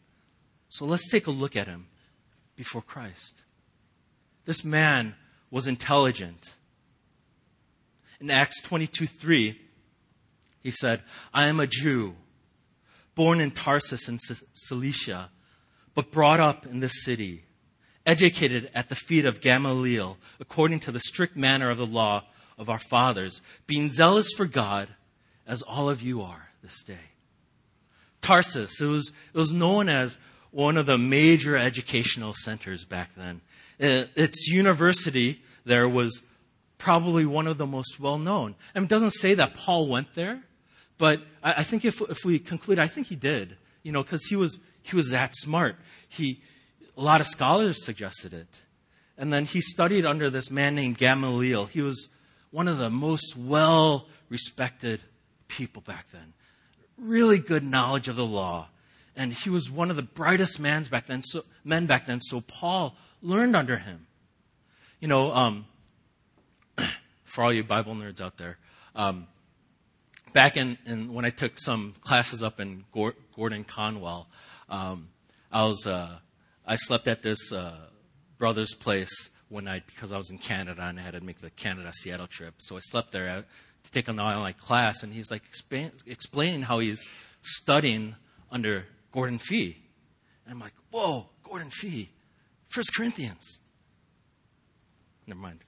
So 0.68 0.84
let's 0.84 1.10
take 1.10 1.26
a 1.26 1.32
look 1.32 1.56
at 1.56 1.66
him 1.66 1.86
before 2.54 2.82
Christ. 2.82 3.42
This 4.44 4.64
man 4.64 5.14
was 5.50 5.66
intelligent 5.66 6.54
in 8.20 8.30
Acts 8.30 8.60
22 8.62 9.06
3, 9.06 9.60
He 10.62 10.70
said, 10.70 11.02
I 11.32 11.46
am 11.46 11.60
a 11.60 11.66
Jew, 11.66 12.14
born 13.14 13.40
in 13.40 13.50
Tarsus 13.50 14.08
in 14.08 14.18
Cilicia, 14.52 15.30
but 15.94 16.10
brought 16.10 16.40
up 16.40 16.66
in 16.66 16.80
this 16.80 17.04
city, 17.04 17.44
educated 18.06 18.70
at 18.74 18.88
the 18.88 18.94
feet 18.94 19.24
of 19.24 19.40
Gamaliel, 19.40 20.18
according 20.40 20.80
to 20.80 20.92
the 20.92 21.00
strict 21.00 21.36
manner 21.36 21.70
of 21.70 21.78
the 21.78 21.86
law 21.86 22.24
of 22.58 22.68
our 22.68 22.78
fathers, 22.78 23.42
being 23.66 23.90
zealous 23.90 24.30
for 24.36 24.46
God, 24.46 24.88
as 25.46 25.62
all 25.62 25.90
of 25.90 26.02
you 26.02 26.22
are 26.22 26.48
this 26.62 26.82
day. 26.82 27.10
Tarsus, 28.20 28.80
it 28.80 28.86
was, 28.86 29.12
it 29.32 29.38
was 29.38 29.52
known 29.52 29.88
as 29.88 30.18
one 30.50 30.76
of 30.76 30.86
the 30.86 30.96
major 30.96 31.56
educational 31.56 32.32
centers 32.32 32.84
back 32.84 33.14
then. 33.16 33.40
Uh, 33.80 34.06
its 34.14 34.46
university 34.48 35.42
there 35.64 35.88
was 35.88 36.22
probably 36.84 37.24
one 37.24 37.46
of 37.46 37.56
the 37.56 37.66
most 37.66 37.98
well 37.98 38.18
known. 38.18 38.54
I 38.74 38.78
mean, 38.78 38.84
it 38.84 38.90
doesn't 38.90 39.14
say 39.14 39.32
that 39.34 39.54
Paul 39.54 39.88
went 39.88 40.12
there, 40.12 40.42
but 40.98 41.22
I, 41.42 41.54
I 41.54 41.62
think 41.62 41.86
if, 41.86 42.02
if 42.02 42.26
we 42.26 42.38
conclude, 42.38 42.78
I 42.78 42.86
think 42.88 43.06
he 43.06 43.16
did, 43.16 43.56
you 43.82 43.90
know, 43.90 44.02
because 44.02 44.26
he 44.26 44.36
was, 44.36 44.60
he 44.82 44.94
was 44.94 45.08
that 45.10 45.34
smart. 45.34 45.76
He, 46.06 46.42
a 46.94 47.00
lot 47.00 47.22
of 47.22 47.26
scholars 47.26 47.82
suggested 47.82 48.34
it. 48.34 48.60
And 49.16 49.32
then 49.32 49.46
he 49.46 49.62
studied 49.62 50.04
under 50.04 50.28
this 50.28 50.50
man 50.50 50.74
named 50.74 50.98
Gamaliel. 50.98 51.64
He 51.64 51.80
was 51.80 52.10
one 52.50 52.68
of 52.68 52.76
the 52.76 52.90
most 52.90 53.34
well 53.34 54.06
respected 54.28 55.00
people 55.48 55.80
back 55.80 56.10
then. 56.10 56.34
Really 56.98 57.38
good 57.38 57.64
knowledge 57.64 58.08
of 58.08 58.16
the 58.16 58.26
law. 58.26 58.68
And 59.16 59.32
he 59.32 59.48
was 59.48 59.70
one 59.70 59.88
of 59.88 59.96
the 59.96 60.02
brightest 60.02 60.60
men 60.60 60.82
back 60.82 61.06
then, 61.06 61.22
so, 61.22 61.44
men 61.64 61.86
back 61.86 62.04
then, 62.04 62.20
so 62.20 62.42
Paul 62.42 62.94
learned 63.22 63.56
under 63.56 63.78
him. 63.78 64.06
You 65.00 65.08
know, 65.08 65.32
um, 65.32 65.64
for 67.34 67.42
all 67.42 67.52
you 67.52 67.64
Bible 67.64 67.96
nerds 67.96 68.20
out 68.20 68.36
there, 68.36 68.58
um, 68.94 69.26
back 70.32 70.56
in, 70.56 70.78
in, 70.86 71.12
when 71.12 71.24
I 71.24 71.30
took 71.30 71.58
some 71.58 71.94
classes 72.00 72.44
up 72.44 72.60
in 72.60 72.84
Gordon 72.92 73.64
Conwell, 73.64 74.28
um, 74.68 75.08
I 75.50 75.64
was 75.64 75.84
uh, 75.84 76.18
I 76.64 76.76
slept 76.76 77.08
at 77.08 77.22
this 77.22 77.52
uh, 77.52 77.74
brother's 78.38 78.72
place 78.72 79.30
one 79.48 79.64
night 79.64 79.82
because 79.88 80.12
I 80.12 80.16
was 80.16 80.30
in 80.30 80.38
Canada 80.38 80.82
and 80.82 81.00
I 81.00 81.02
had 81.02 81.14
to 81.14 81.20
make 81.22 81.40
the 81.40 81.50
Canada 81.50 81.92
Seattle 81.92 82.28
trip. 82.28 82.54
So 82.58 82.76
I 82.76 82.80
slept 82.80 83.10
there 83.10 83.44
to 83.82 83.90
take 83.90 84.06
an 84.06 84.20
online 84.20 84.54
class, 84.54 85.02
and 85.02 85.12
he's 85.12 85.32
like 85.32 85.42
explaining 86.06 86.62
how 86.62 86.78
he's 86.78 87.04
studying 87.42 88.14
under 88.48 88.86
Gordon 89.10 89.38
Fee. 89.38 89.76
And 90.46 90.54
I'm 90.54 90.60
like, 90.60 90.74
whoa, 90.92 91.30
Gordon 91.42 91.70
Fee, 91.70 92.10
First 92.68 92.94
Corinthians. 92.94 93.58
Never 95.26 95.40
mind. 95.40 95.64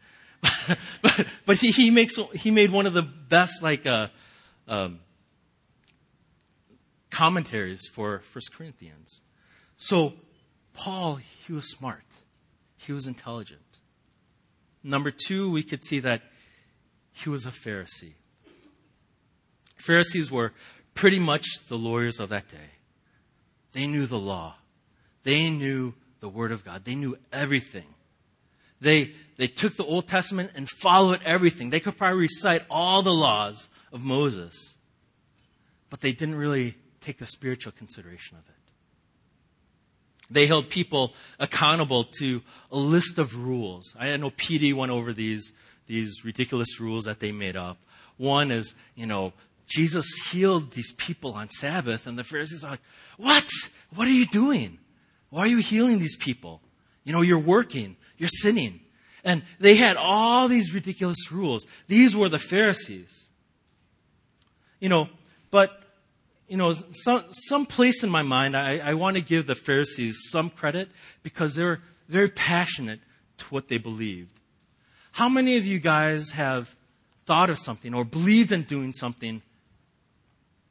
but, 1.03 1.27
but 1.45 1.59
he, 1.59 1.71
he 1.71 1.91
makes 1.91 2.17
he 2.35 2.51
made 2.51 2.71
one 2.71 2.87
of 2.87 2.95
the 2.95 3.03
best 3.03 3.63
like 3.63 3.87
uh, 3.87 4.09
um, 4.69 5.01
commentaries 7.11 7.87
for 7.87 8.21
First 8.21 8.53
Corinthians. 8.55 9.21
So 9.77 10.15
Paul, 10.73 11.17
he 11.17 11.53
was 11.53 11.71
smart. 11.71 12.05
He 12.77 12.93
was 12.93 13.07
intelligent. 13.07 13.61
Number 14.83 15.11
two, 15.11 15.51
we 15.51 15.63
could 15.63 15.83
see 15.83 15.99
that 16.01 16.23
he 17.13 17.29
was 17.29 17.47
a 17.47 17.51
Pharisee. 17.51 18.15
Pharisees 19.77 20.31
were 20.31 20.53
pretty 20.95 21.19
much 21.19 21.47
the 21.69 21.79
lawyers 21.79 22.21
of 22.21 22.29
that 22.29 22.49
day. 22.49 22.71
They 23.73 23.87
knew 23.87 24.07
the 24.07 24.19
law. 24.19 24.55
They 25.23 25.51
knew 25.51 25.95
the 26.21 26.29
Word 26.29 26.53
of 26.53 26.65
God. 26.65 26.85
They 26.85 26.95
knew 26.95 27.17
everything. 27.33 27.87
They, 28.81 29.13
they 29.37 29.47
took 29.47 29.77
the 29.77 29.85
Old 29.85 30.07
Testament 30.09 30.53
and 30.55 30.69
followed 30.69 31.21
everything. 31.25 31.71
They 31.71 31.81
could 31.81 31.97
probably 31.97 32.21
recite 32.21 32.65
all 32.71 33.03
the 33.03 33.13
laws 33.13 33.69
of 33.93 34.03
Moses, 34.03 34.77
but 35.91 36.01
they 36.01 36.13
didn't 36.13 36.37
really 36.37 36.77
take 37.01 37.19
the 37.19 37.27
spiritual 37.27 37.73
consideration 37.73 38.37
of 38.39 38.45
it. 38.49 38.55
They 40.29 40.47
held 40.47 40.71
people 40.71 41.15
accountable 41.39 42.05
to 42.19 42.43
a 42.73 42.77
list 42.77 43.19
of 43.19 43.45
rules. 43.47 43.95
I 43.99 44.17
know 44.17 44.31
PD 44.31 44.75
went 44.75 44.91
over 44.91 45.13
these, 45.13 45.53
these 45.87 46.25
ridiculous 46.25 46.81
rules 46.81 47.05
that 47.05 47.21
they 47.21 47.31
made 47.31 47.57
up. 47.57 47.79
One 48.17 48.51
is, 48.51 48.75
you 48.97 49.07
know, 49.07 49.35
Jesus 49.69 50.07
healed 50.31 50.73
these 50.73 50.93
people 50.93 51.35
on 51.35 51.51
Sabbath, 51.51 52.07
and 52.07 52.19
the 52.19 52.25
Pharisees 52.25 52.65
are 52.65 52.73
like, 52.73 52.81
What? 53.17 53.49
What 53.95 54.09
are 54.09 54.13
you 54.13 54.27
doing? 54.27 54.79
Why 55.31 55.43
are 55.43 55.47
you 55.47 55.59
healing 55.59 55.99
these 55.99 56.17
people? 56.17 56.61
You 57.05 57.13
know, 57.13 57.23
you're 57.23 57.39
working, 57.39 57.97
you're 58.17 58.29
sinning. 58.29 58.81
And 59.27 59.43
they 59.59 59.75
had 59.75 59.97
all 59.97 60.47
these 60.47 60.73
ridiculous 60.73 61.33
rules. 61.33 61.67
These 61.89 62.15
were 62.15 62.29
the 62.29 62.39
Pharisees. 62.39 63.29
You 64.79 64.89
know, 64.89 65.09
but, 65.51 65.83
you 66.47 66.57
know, 66.57 66.73
some, 66.73 67.25
some 67.31 67.67
place 67.67 68.05
in 68.05 68.09
my 68.09 68.23
mind, 68.23 68.57
I, 68.57 68.79
I 68.79 68.95
want 68.95 69.17
to 69.17 69.21
give 69.23 69.49
the 69.49 69.57
Pharisees 69.57 70.17
some 70.31 70.49
credit 70.49 70.89
because 71.25 71.57
they 71.57 71.65
were 71.65 71.81
very 72.09 72.29
passionate 72.29 73.01
to 73.39 73.45
what 73.47 73.67
they 73.67 73.79
believed. 73.79 74.31
How 75.11 75.29
many 75.29 75.57
of 75.57 75.67
you 75.67 75.81
guys 75.81 76.31
have 76.31 76.77
thought 77.25 77.51
of 77.51 77.59
something 77.59 77.95
or 77.95 78.05
believed 78.05 78.53
in 78.53 78.63
doing 78.63 78.93
something 78.93 79.43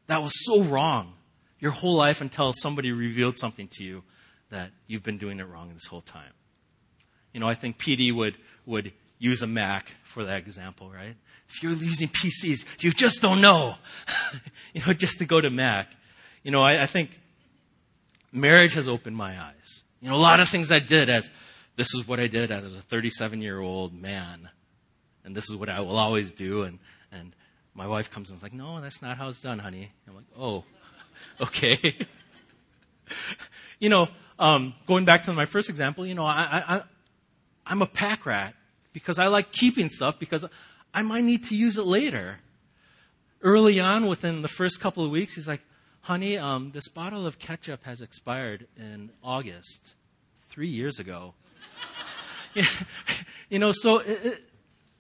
that 0.07 0.21
was 0.21 0.31
so 0.45 0.63
wrong 0.63 1.12
your 1.59 1.71
whole 1.71 1.95
life 1.95 2.21
until 2.21 2.53
somebody 2.53 2.93
revealed 2.93 3.38
something 3.38 3.67
to 3.74 3.83
you 3.83 4.03
that 4.50 4.69
you've 4.88 5.03
been 5.03 5.17
doing 5.17 5.41
it 5.41 5.43
wrong 5.43 5.71
this 5.74 5.88
whole 5.88 6.00
time? 6.00 6.31
You 7.36 7.42
know, 7.42 7.50
I 7.50 7.54
think 7.54 7.77
PD 7.77 8.13
would, 8.13 8.38
would 8.65 8.94
use 9.20 9.42
a 9.42 9.48
Mac 9.48 9.94
for 10.04 10.24
that 10.24 10.38
example, 10.38 10.89
right? 10.89 11.18
If 11.50 11.62
you're 11.62 11.74
using 11.74 12.08
PCs, 12.08 12.63
you 12.82 12.92
just 12.94 13.22
don't 13.22 13.42
know. 13.42 13.75
you 14.74 14.82
know, 14.88 14.94
just 14.94 15.20
to 15.20 15.25
go 15.25 15.42
to 15.42 15.50
Mac. 15.50 15.92
You 16.44 16.51
know, 16.51 16.62
I, 16.62 16.84
I 16.84 16.86
think 16.86 17.20
marriage 18.32 18.75
has 18.75 18.88
opened 18.88 19.18
my 19.18 19.38
eyes. 19.38 19.84
You 20.01 20.10
know, 20.10 20.15
a 20.15 20.18
lot 20.18 20.39
of 20.39 20.48
things 20.48 20.72
I 20.72 20.80
did 20.80 21.10
as 21.10 21.30
this 21.75 21.94
is 21.94 22.08
what 22.08 22.22
I 22.22 22.27
did 22.27 22.51
as 22.51 22.74
a 22.74 22.80
37 22.80 23.42
year 23.42 23.60
old 23.60 23.94
man, 23.94 24.48
and 25.25 25.36
this 25.36 25.50
is 25.50 25.58
what 25.58 25.68
I 25.68 25.82
will 25.82 25.98
always 25.98 26.32
do. 26.32 26.62
And, 26.62 26.80
and 27.12 27.34
my 27.74 27.86
wife 27.86 28.10
comes 28.12 28.30
and 28.30 28.38
is 28.38 28.44
like, 28.44 28.54
No, 28.54 28.80
that's 28.80 29.01
not 29.01 29.18
how 29.18 29.27
it's 29.27 29.42
done, 29.42 29.60
honey. 29.60 29.92
I'm 30.08 30.15
like, 30.15 30.24
Oh, 30.39 30.63
okay. 31.42 31.98
you 33.82 33.89
know, 33.89 34.08
um, 34.39 34.74
going 34.88 35.04
back 35.04 35.25
to 35.25 35.34
my 35.34 35.46
first 35.46 35.70
example, 35.70 36.06
you 36.06 36.15
know, 36.15 36.25
I, 36.25 36.63
I, 36.65 36.84
I'm 37.65 37.81
a 37.81 37.88
pack 37.88 38.25
rat 38.25 38.53
because 38.93 39.19
I 39.19 39.27
like 39.27 39.51
keeping 39.51 39.89
stuff 39.89 40.19
because 40.19 40.45
I 40.93 41.01
might 41.01 41.24
need 41.24 41.43
to 41.45 41.55
use 41.55 41.77
it 41.77 41.86
later. 41.86 42.39
Early 43.41 43.79
on, 43.79 44.07
within 44.07 44.41
the 44.41 44.48
first 44.48 44.79
couple 44.79 45.03
of 45.03 45.12
weeks, 45.12 45.36
he's 45.36 45.48
like, 45.48 45.62
honey, 46.01 46.38
um, 46.38 46.72
this 46.72 46.88
bottle 46.88 47.25
of 47.27 47.39
ketchup 47.39 47.84
has 47.84 48.01
expired 48.01 48.67
in 48.77 49.12
August, 49.24 49.95
three 50.48 50.67
years 50.67 51.00
ago. 51.00 51.34
you 53.50 53.60
know, 53.60 53.72
so, 53.74 53.98
it, 53.98 54.41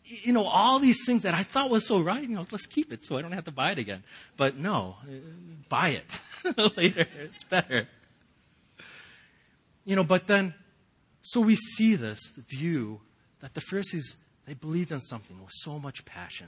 you 0.03 0.33
know, 0.33 0.43
all 0.43 0.79
these 0.79 1.05
things 1.05 1.21
that 1.21 1.33
I 1.33 1.43
thought 1.43 1.69
was 1.69 1.87
so 1.87 1.99
right, 1.99 2.21
you 2.21 2.35
know, 2.35 2.45
let's 2.51 2.67
keep 2.67 2.91
it 2.91 3.05
so 3.05 3.17
I 3.17 3.21
don't 3.21 3.31
have 3.31 3.45
to 3.45 3.51
buy 3.51 3.71
it 3.71 3.77
again. 3.77 4.03
But 4.35 4.57
no, 4.57 4.97
buy 5.69 5.89
it 5.89 6.19
later. 6.77 7.07
It's 7.21 7.43
better. 7.45 7.87
You 9.85 9.95
know, 9.95 10.03
but 10.03 10.27
then 10.27 10.53
so 11.25 11.41
we 11.41 11.55
see 11.55 11.95
this 11.95 12.19
view 12.37 13.01
that 13.39 13.55
the 13.55 13.61
Pharisees, 13.61 14.15
they 14.45 14.53
believed 14.53 14.91
in 14.91 14.99
something 14.99 15.41
with 15.41 15.49
so 15.53 15.79
much 15.79 16.05
passion. 16.05 16.45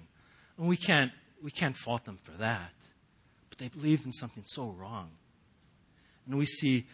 And 0.56 0.68
we 0.68 0.78
can't, 0.78 1.12
we 1.42 1.50
can't 1.50 1.76
fault 1.76 2.06
them 2.06 2.18
for 2.22 2.34
that. 2.34 2.70
But 3.50 3.58
they 3.58 3.70
believed 3.70 4.06
in 4.06 4.12
something 4.12 4.44
so 4.46 4.70
wrong. 4.70 5.10
And 6.28 6.38
we 6.38 6.46
see 6.46 6.86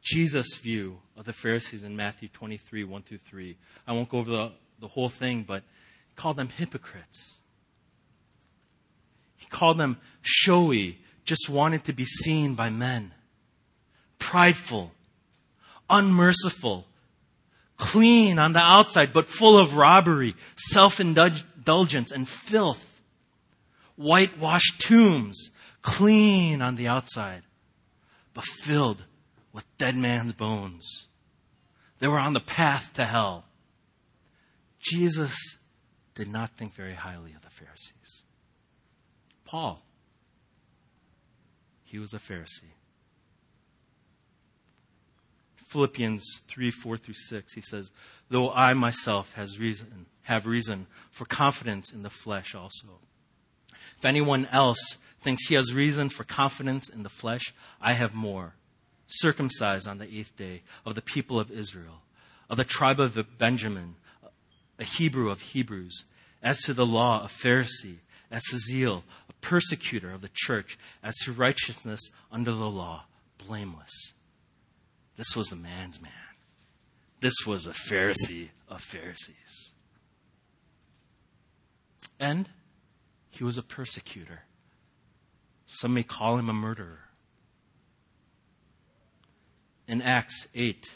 Jesus' 0.00 0.56
view 0.56 1.00
of 1.14 1.26
the 1.26 1.34
Pharisees 1.34 1.84
in 1.84 1.94
Matthew 1.94 2.28
23, 2.28 2.82
1 2.84 3.02
through 3.02 3.18
3. 3.18 3.56
I 3.86 3.92
won't 3.92 4.08
go 4.08 4.16
over 4.16 4.30
the, 4.30 4.52
the 4.80 4.88
whole 4.88 5.10
thing, 5.10 5.42
but 5.42 5.64
he 6.08 6.14
called 6.16 6.38
them 6.38 6.48
hypocrites. 6.48 7.40
He 9.36 9.44
called 9.48 9.76
them 9.76 9.98
showy, 10.22 10.98
just 11.26 11.50
wanted 11.50 11.84
to 11.84 11.92
be 11.92 12.06
seen 12.06 12.54
by 12.54 12.70
men, 12.70 13.12
prideful, 14.18 14.92
unmerciful, 15.90 16.86
clean 17.82 18.38
on 18.38 18.52
the 18.52 18.60
outside, 18.60 19.12
but 19.12 19.26
full 19.26 19.58
of 19.58 19.76
robbery, 19.76 20.36
self 20.56 21.00
indulgence, 21.00 22.12
and 22.12 22.28
filth. 22.28 23.02
Whitewashed 23.96 24.80
tombs, 24.80 25.50
clean 25.82 26.62
on 26.62 26.76
the 26.76 26.86
outside, 26.86 27.42
but 28.34 28.44
filled 28.44 29.04
with 29.52 29.66
dead 29.78 29.96
man's 29.96 30.32
bones. 30.32 31.08
They 31.98 32.06
were 32.06 32.20
on 32.20 32.34
the 32.34 32.40
path 32.40 32.92
to 32.94 33.04
hell. 33.04 33.46
Jesus 34.78 35.36
did 36.14 36.28
not 36.28 36.50
think 36.56 36.74
very 36.74 36.94
highly 36.94 37.32
of 37.32 37.42
the 37.42 37.50
Pharisees. 37.50 38.22
Paul, 39.44 39.82
he 41.82 41.98
was 41.98 42.14
a 42.14 42.18
Pharisee. 42.18 42.76
Philippians 45.72 46.42
3 46.46 46.70
4 46.70 46.96
through 46.98 47.14
6, 47.14 47.54
he 47.54 47.62
says, 47.62 47.90
Though 48.28 48.52
I 48.52 48.74
myself 48.74 49.32
has 49.34 49.58
reason, 49.58 50.06
have 50.22 50.46
reason 50.46 50.86
for 51.10 51.24
confidence 51.24 51.92
in 51.92 52.02
the 52.02 52.10
flesh 52.10 52.54
also. 52.54 52.98
If 53.96 54.04
anyone 54.04 54.46
else 54.52 54.98
thinks 55.20 55.46
he 55.46 55.54
has 55.54 55.72
reason 55.72 56.10
for 56.10 56.24
confidence 56.24 56.90
in 56.90 57.04
the 57.04 57.08
flesh, 57.08 57.54
I 57.80 57.94
have 57.94 58.14
more. 58.14 58.54
Circumcised 59.06 59.88
on 59.88 59.98
the 59.98 60.04
eighth 60.04 60.36
day 60.36 60.62
of 60.84 60.94
the 60.94 61.02
people 61.02 61.40
of 61.40 61.50
Israel, 61.50 62.02
of 62.50 62.58
the 62.58 62.64
tribe 62.64 63.00
of 63.00 63.38
Benjamin, 63.38 63.94
a 64.78 64.84
Hebrew 64.84 65.30
of 65.30 65.40
Hebrews, 65.40 66.04
as 66.42 66.60
to 66.62 66.74
the 66.74 66.86
law, 66.86 67.24
a 67.24 67.28
Pharisee, 67.28 67.98
as 68.30 68.42
to 68.44 68.58
zeal, 68.58 69.04
a 69.30 69.32
persecutor 69.40 70.12
of 70.12 70.20
the 70.20 70.30
church, 70.34 70.78
as 71.02 71.14
to 71.24 71.32
righteousness 71.32 72.10
under 72.30 72.52
the 72.52 72.68
law, 72.68 73.04
blameless. 73.46 74.12
This 75.16 75.36
was 75.36 75.48
the 75.48 75.56
man's 75.56 76.00
man. 76.00 76.12
This 77.20 77.34
was 77.46 77.66
a 77.66 77.70
Pharisee 77.70 78.48
of 78.68 78.80
Pharisees. 78.80 79.72
And 82.18 82.48
he 83.30 83.44
was 83.44 83.58
a 83.58 83.62
persecutor. 83.62 84.42
Some 85.66 85.94
may 85.94 86.02
call 86.02 86.36
him 86.36 86.48
a 86.48 86.52
murderer. 86.52 87.08
In 89.88 90.02
Acts 90.02 90.48
8, 90.54 90.92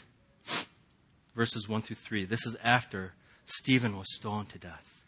verses 1.35 1.67
1 1.67 1.81
through 1.81 1.95
3, 1.95 2.25
this 2.25 2.45
is 2.45 2.55
after 2.63 3.13
Stephen 3.45 3.97
was 3.97 4.13
stoned 4.15 4.49
to 4.49 4.57
death. 4.57 5.01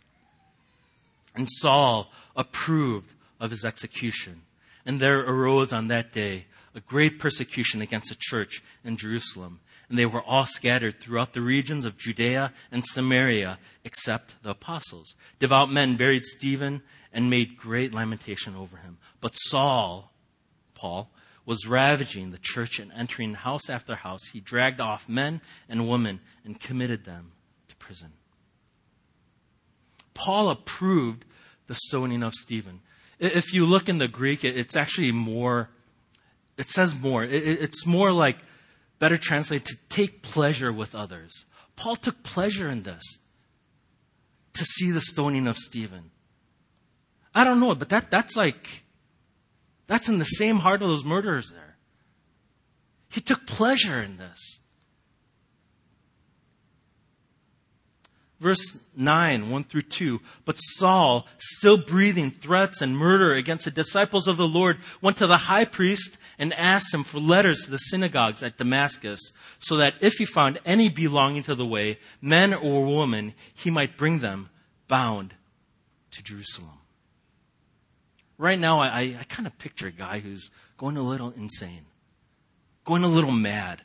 And 1.35 1.47
Saul 1.49 2.11
approved 2.35 3.13
of 3.39 3.51
his 3.51 3.63
execution. 3.63 4.41
And 4.85 4.99
there 4.99 5.19
arose 5.19 5.71
on 5.71 5.87
that 5.87 6.11
day 6.11 6.45
a 6.75 6.79
great 6.79 7.19
persecution 7.19 7.81
against 7.81 8.09
the 8.09 8.17
church 8.19 8.61
in 8.83 8.97
Jerusalem. 8.97 9.59
And 9.89 9.97
they 9.97 10.05
were 10.05 10.21
all 10.21 10.45
scattered 10.45 10.99
throughout 10.99 11.33
the 11.33 11.41
regions 11.41 11.83
of 11.83 11.97
Judea 11.97 12.53
and 12.71 12.85
Samaria, 12.85 13.57
except 13.83 14.41
the 14.43 14.51
apostles. 14.51 15.15
Devout 15.39 15.71
men 15.71 15.95
buried 15.95 16.25
Stephen 16.25 16.83
and 17.11 17.29
made 17.29 17.57
great 17.57 17.93
lamentation 17.93 18.55
over 18.55 18.77
him. 18.77 18.99
But 19.19 19.33
Saul, 19.33 20.11
Paul, 20.75 21.09
was 21.45 21.65
ravaging 21.65 22.29
the 22.29 22.37
church 22.37 22.77
and 22.77 22.91
entering 22.91 23.33
house 23.33 23.69
after 23.69 23.95
house. 23.95 24.27
He 24.31 24.39
dragged 24.39 24.79
off 24.79 25.09
men 25.09 25.41
and 25.67 25.89
women 25.89 26.19
and 26.45 26.59
committed 26.59 27.05
them 27.05 27.31
to 27.69 27.75
prison. 27.77 28.13
Paul 30.13 30.49
approved 30.51 31.25
the 31.65 31.73
stoning 31.73 32.21
of 32.21 32.33
Stephen. 32.33 32.81
If 33.17 33.53
you 33.53 33.65
look 33.65 33.89
in 33.89 33.97
the 33.97 34.07
Greek, 34.07 34.43
it's 34.43 34.75
actually 34.75 35.11
more, 35.11 35.69
it 36.59 36.69
says 36.69 36.99
more. 36.99 37.23
It's 37.23 37.87
more 37.87 38.11
like, 38.11 38.37
better 38.99 39.17
translated, 39.17 39.65
to 39.67 39.77
take 39.87 40.21
pleasure 40.21 40.73
with 40.73 40.93
others. 40.93 41.45
Paul 41.77 41.95
took 41.95 42.21
pleasure 42.21 42.69
in 42.69 42.83
this, 42.83 43.01
to 44.53 44.65
see 44.65 44.91
the 44.91 44.99
stoning 44.99 45.47
of 45.47 45.57
Stephen. 45.57 46.11
I 47.33 47.45
don't 47.45 47.61
know, 47.61 47.73
but 47.75 47.87
that, 47.89 48.11
that's 48.11 48.35
like, 48.35 48.83
that's 49.87 50.09
in 50.09 50.19
the 50.19 50.25
same 50.25 50.57
heart 50.57 50.81
of 50.81 50.89
those 50.89 51.05
murderers 51.05 51.49
there. 51.49 51.77
He 53.09 53.21
took 53.21 53.47
pleasure 53.47 54.03
in 54.03 54.17
this. 54.17 54.59
Verse 58.39 58.79
9, 58.95 59.49
1 59.49 59.63
through 59.63 59.81
2. 59.81 60.21
But 60.45 60.55
Saul, 60.55 61.25
still 61.37 61.77
breathing 61.77 62.31
threats 62.31 62.81
and 62.81 62.97
murder 62.97 63.33
against 63.33 63.65
the 63.65 63.71
disciples 63.71 64.27
of 64.27 64.37
the 64.37 64.47
Lord, 64.47 64.77
went 65.01 65.17
to 65.17 65.27
the 65.27 65.37
high 65.37 65.65
priest 65.65 66.17
and 66.39 66.53
asked 66.53 66.93
him 66.93 67.03
for 67.03 67.19
letters 67.19 67.63
to 67.63 67.71
the 67.71 67.77
synagogues 67.77 68.41
at 68.41 68.57
Damascus, 68.57 69.19
so 69.59 69.75
that 69.75 69.93
if 69.99 70.13
he 70.13 70.25
found 70.25 70.59
any 70.65 70.89
belonging 70.89 71.43
to 71.43 71.53
the 71.53 71.65
way, 71.65 71.99
men 72.21 72.53
or 72.53 72.85
women, 72.85 73.33
he 73.53 73.69
might 73.69 73.97
bring 73.97 74.19
them 74.19 74.49
bound 74.87 75.35
to 76.11 76.23
Jerusalem. 76.23 76.79
Right 78.37 78.57
now, 78.57 78.79
I, 78.79 79.17
I 79.19 79.25
kind 79.27 79.45
of 79.45 79.57
picture 79.57 79.87
a 79.87 79.91
guy 79.91 80.19
who's 80.19 80.49
going 80.77 80.95
a 80.95 81.01
little 81.01 81.31
insane, 81.31 81.85
going 82.85 83.03
a 83.03 83.07
little 83.07 83.33
mad, 83.33 83.81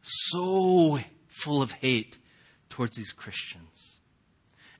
so 0.00 0.98
full 1.28 1.60
of 1.60 1.72
hate 1.72 2.16
towards 2.70 2.96
these 2.96 3.12
Christians. 3.12 3.98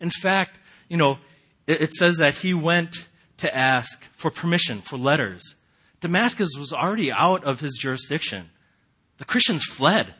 In 0.00 0.08
fact, 0.08 0.58
you 0.88 0.96
know, 0.96 1.18
it, 1.66 1.82
it 1.82 1.92
says 1.92 2.16
that 2.16 2.36
he 2.36 2.54
went 2.54 3.08
to 3.36 3.54
ask 3.54 4.02
for 4.04 4.30
permission, 4.30 4.80
for 4.80 4.96
letters. 4.96 5.54
Damascus 6.00 6.50
was 6.58 6.72
already 6.72 7.12
out 7.12 7.44
of 7.44 7.60
his 7.60 7.76
jurisdiction. 7.78 8.50
The 9.18 9.24
Christians 9.24 9.64
fled. 9.64 10.14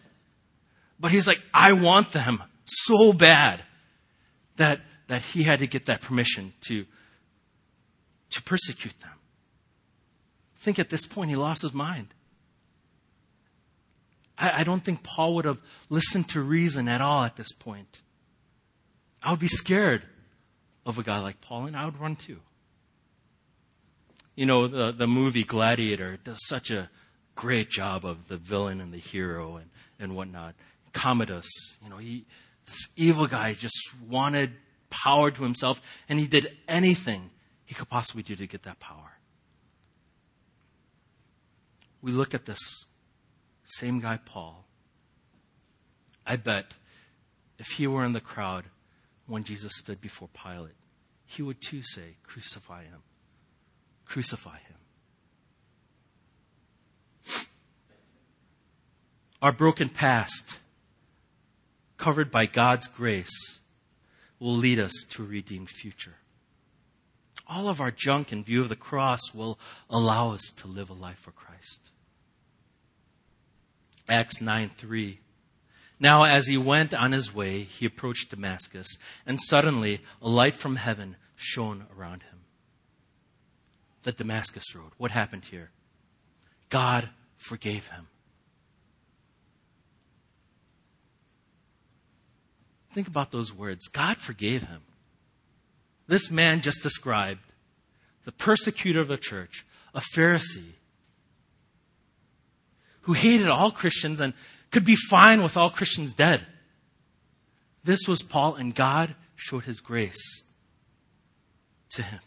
But 0.99 1.11
he's 1.11 1.27
like, 1.27 1.43
I 1.55 1.73
want 1.73 2.12
them 2.12 2.43
so 2.66 3.12
bad 3.12 3.62
that, 4.57 4.81
that 5.07 5.23
he 5.23 5.45
had 5.45 5.61
to 5.61 5.66
get 5.66 5.87
that 5.87 6.03
permission 6.03 6.53
to, 6.62 6.85
to 8.31 8.43
persecute 8.43 8.99
them. 9.01 9.12
I 10.55 10.59
think 10.59 10.79
at 10.79 10.90
this 10.90 11.07
point 11.07 11.31
he 11.31 11.37
lost 11.37 11.62
his 11.62 11.73
mind. 11.73 12.09
I, 14.37 14.61
I 14.61 14.64
don't 14.64 14.85
think 14.85 15.03
Paul 15.03 15.35
would 15.37 15.47
have 15.47 15.59
listened 15.88 16.29
to 16.31 16.43
reason 16.43 16.87
at 16.87 17.01
all 17.01 17.25
at 17.25 17.37
this 17.37 17.53
point. 17.53 18.03
I 19.23 19.31
would 19.31 19.40
be 19.40 19.49
scared 19.49 20.03
of 20.85 20.99
a 20.99 21.03
guy 21.03 21.21
like 21.21 21.40
Paul, 21.40 21.66
and 21.66 21.77
I 21.77 21.87
would 21.87 21.99
run 21.99 22.16
too. 22.16 22.40
You 24.40 24.46
know, 24.46 24.68
the, 24.68 24.90
the 24.90 25.07
movie 25.07 25.44
Gladiator 25.44 26.16
does 26.24 26.38
such 26.46 26.70
a 26.70 26.88
great 27.35 27.68
job 27.68 28.07
of 28.07 28.29
the 28.29 28.38
villain 28.38 28.81
and 28.81 28.90
the 28.90 28.96
hero 28.96 29.57
and, 29.57 29.68
and 29.98 30.16
whatnot. 30.16 30.55
Commodus, 30.94 31.46
you 31.85 31.90
know, 31.90 31.98
he, 31.98 32.24
this 32.64 32.88
evil 32.96 33.26
guy 33.26 33.53
just 33.53 33.79
wanted 34.09 34.53
power 34.88 35.31
to 35.31 35.42
himself, 35.42 35.83
and 36.09 36.18
he 36.18 36.26
did 36.26 36.57
anything 36.66 37.29
he 37.66 37.74
could 37.74 37.90
possibly 37.90 38.22
do 38.22 38.35
to 38.35 38.46
get 38.46 38.62
that 38.62 38.81
power. 38.81 39.18
We 42.00 42.11
look 42.11 42.33
at 42.33 42.46
this 42.46 42.87
same 43.66 44.00
guy, 44.00 44.20
Paul. 44.24 44.64
I 46.26 46.37
bet 46.37 46.72
if 47.59 47.66
he 47.72 47.87
were 47.87 48.07
in 48.07 48.14
the 48.14 48.22
crowd, 48.22 48.64
when 49.26 49.44
Jesus 49.44 49.72
stood 49.74 50.00
before 50.00 50.31
Pilate, 50.33 50.72
he 51.26 51.42
would 51.42 51.61
too 51.61 51.83
say, 51.83 52.16
Crucify 52.22 52.85
him. 52.85 53.03
Crucify 54.11 54.59
him. 54.59 54.75
Our 59.40 59.53
broken 59.53 59.88
past, 59.88 60.59
covered 61.96 62.29
by 62.33 62.46
God's 62.46 62.88
grace, 62.88 63.61
will 64.40 64.57
lead 64.57 64.81
us 64.81 64.92
to 65.11 65.23
a 65.23 65.27
redeemed 65.27 65.70
future. 65.70 66.16
All 67.46 67.68
of 67.68 67.81
our 67.81 67.92
junk 67.92 68.33
in 68.33 68.42
view 68.42 68.62
of 68.62 68.68
the 68.68 68.75
cross 68.75 69.33
will 69.33 69.61
allow 69.88 70.33
us 70.33 70.53
to 70.57 70.66
live 70.66 70.90
a 70.90 70.94
life 70.94 71.20
for 71.20 71.31
Christ. 71.31 71.92
Acts 74.09 74.40
9 74.40 74.70
3 74.70 75.20
now, 76.03 76.25
as 76.25 76.46
he 76.46 76.57
went 76.57 76.94
on 76.94 77.12
his 77.12 77.35
way, 77.35 77.61
he 77.61 77.85
approached 77.85 78.31
Damascus, 78.31 78.96
and 79.27 79.38
suddenly 79.38 80.01
a 80.23 80.31
light 80.31 80.57
from 80.57 80.77
heaven 80.77 81.16
shone 81.37 81.85
around 81.94 82.23
him. 82.23 82.30
The 84.03 84.13
Damascus 84.13 84.75
Road. 84.75 84.93
What 84.97 85.11
happened 85.11 85.45
here? 85.45 85.71
God 86.69 87.09
forgave 87.37 87.89
him. 87.89 88.07
Think 92.93 93.07
about 93.07 93.31
those 93.31 93.55
words. 93.55 93.89
God 93.89 94.17
forgave 94.17 94.65
him. 94.65 94.83
This 96.09 96.31
man 96.31 96.61
just 96.61 96.83
described, 96.83 97.53
the 98.25 98.33
persecutor 98.33 99.01
of 99.01 99.09
the 99.09 99.17
church, 99.17 99.65
a 99.95 100.01
Pharisee, 100.01 100.75
who 103.03 103.13
hated 103.13 103.49
all 103.49 103.71
Christians 103.71 104.21
and 104.21 104.35
could 104.71 104.85
be 104.85 104.97
fine 104.97 105.43
with 105.43 105.57
all 105.57 105.71
Christians 105.71 106.13
dead. 106.13 106.47
This 107.85 108.07
was 108.07 108.23
Paul, 108.23 108.57
and 108.57 108.75
God 108.75 109.15
showed 109.37 109.65
his 109.65 109.81
grace 109.81 110.43
to 111.91 112.03
him. 112.03 112.21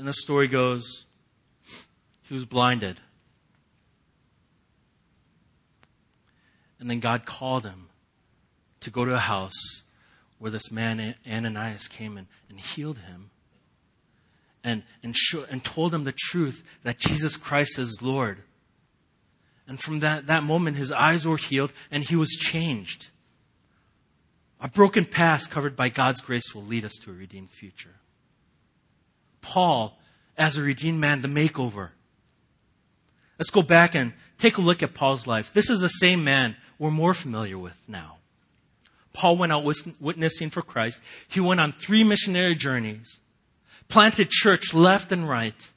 And 0.00 0.08
the 0.08 0.14
story 0.14 0.48
goes 0.48 1.04
he 2.22 2.32
was 2.32 2.46
blinded. 2.46 3.02
And 6.78 6.88
then 6.88 7.00
God 7.00 7.26
called 7.26 7.64
him 7.64 7.90
to 8.80 8.88
go 8.88 9.04
to 9.04 9.14
a 9.14 9.18
house 9.18 9.82
where 10.38 10.50
this 10.50 10.72
man 10.72 11.16
Ananias 11.30 11.86
came 11.86 12.16
and, 12.16 12.28
and 12.48 12.58
healed 12.58 13.00
him 13.00 13.28
and, 14.64 14.84
and, 15.02 15.14
and 15.50 15.62
told 15.62 15.92
him 15.92 16.04
the 16.04 16.14
truth 16.16 16.64
that 16.82 16.98
Jesus 16.98 17.36
Christ 17.36 17.78
is 17.78 18.00
Lord. 18.00 18.38
And 19.68 19.78
from 19.78 20.00
that, 20.00 20.28
that 20.28 20.44
moment, 20.44 20.78
his 20.78 20.92
eyes 20.92 21.26
were 21.26 21.36
healed 21.36 21.74
and 21.90 22.04
he 22.04 22.16
was 22.16 22.30
changed. 22.30 23.08
A 24.62 24.68
broken 24.68 25.04
past 25.04 25.50
covered 25.50 25.76
by 25.76 25.90
God's 25.90 26.22
grace 26.22 26.54
will 26.54 26.64
lead 26.64 26.86
us 26.86 26.94
to 27.02 27.10
a 27.10 27.14
redeemed 27.14 27.50
future. 27.50 27.96
Paul, 29.40 29.98
as 30.36 30.56
a 30.56 30.62
redeemed 30.62 31.00
man, 31.00 31.22
the 31.22 31.28
makeover. 31.28 31.90
Let's 33.38 33.50
go 33.50 33.62
back 33.62 33.94
and 33.94 34.12
take 34.38 34.58
a 34.58 34.60
look 34.60 34.82
at 34.82 34.94
Paul's 34.94 35.26
life. 35.26 35.52
This 35.52 35.70
is 35.70 35.80
the 35.80 35.88
same 35.88 36.24
man 36.24 36.56
we're 36.78 36.90
more 36.90 37.14
familiar 37.14 37.58
with 37.58 37.80
now. 37.88 38.18
Paul 39.12 39.36
went 39.36 39.52
out 39.52 39.64
witnessing 40.00 40.50
for 40.50 40.62
Christ. 40.62 41.02
He 41.28 41.40
went 41.40 41.60
on 41.60 41.72
three 41.72 42.04
missionary 42.04 42.54
journeys, 42.54 43.20
planted 43.88 44.30
church 44.30 44.72
left 44.72 45.10
and 45.10 45.28
right. 45.28 45.72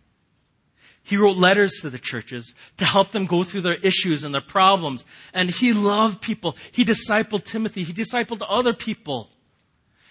He 1.04 1.18
wrote 1.18 1.36
letters 1.36 1.80
to 1.82 1.90
the 1.90 2.00
churches 2.00 2.56
to 2.78 2.86
help 2.86 3.12
them 3.12 3.26
go 3.26 3.44
through 3.44 3.62
their 3.62 3.76
issues 3.76 4.24
and 4.24 4.34
their 4.34 4.42
problems. 4.42 5.04
And 5.34 5.50
he 5.50 5.74
loved 5.74 6.22
people. 6.22 6.56
He 6.72 6.86
discipled 6.86 7.44
Timothy. 7.44 7.84
He 7.84 7.92
discipled 7.92 8.46
other 8.48 8.74
people. 8.74 9.30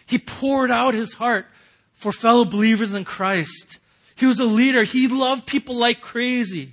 He 0.05 0.19
poured 0.19 0.71
out 0.71 0.93
his 0.93 1.15
heart 1.15 1.47
for 2.03 2.11
fellow 2.11 2.45
believers 2.45 2.95
in 2.95 3.05
Christ. 3.05 3.79
He 4.17 4.27
was 4.27 4.41
a 4.41 4.45
leader. 4.45 4.83
He 4.83 5.07
loved 5.07 5.47
people 5.47 5.77
like 5.77 6.01
crazy. 6.01 6.73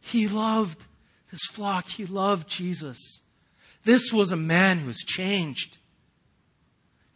He 0.00 0.28
loved 0.28 0.86
his 1.28 1.40
flock. 1.50 1.88
He 1.88 2.06
loved 2.06 2.48
Jesus. 2.48 3.20
This 3.82 4.12
was 4.12 4.30
a 4.30 4.36
man 4.36 4.78
who 4.78 4.86
was 4.86 4.98
changed. 4.98 5.78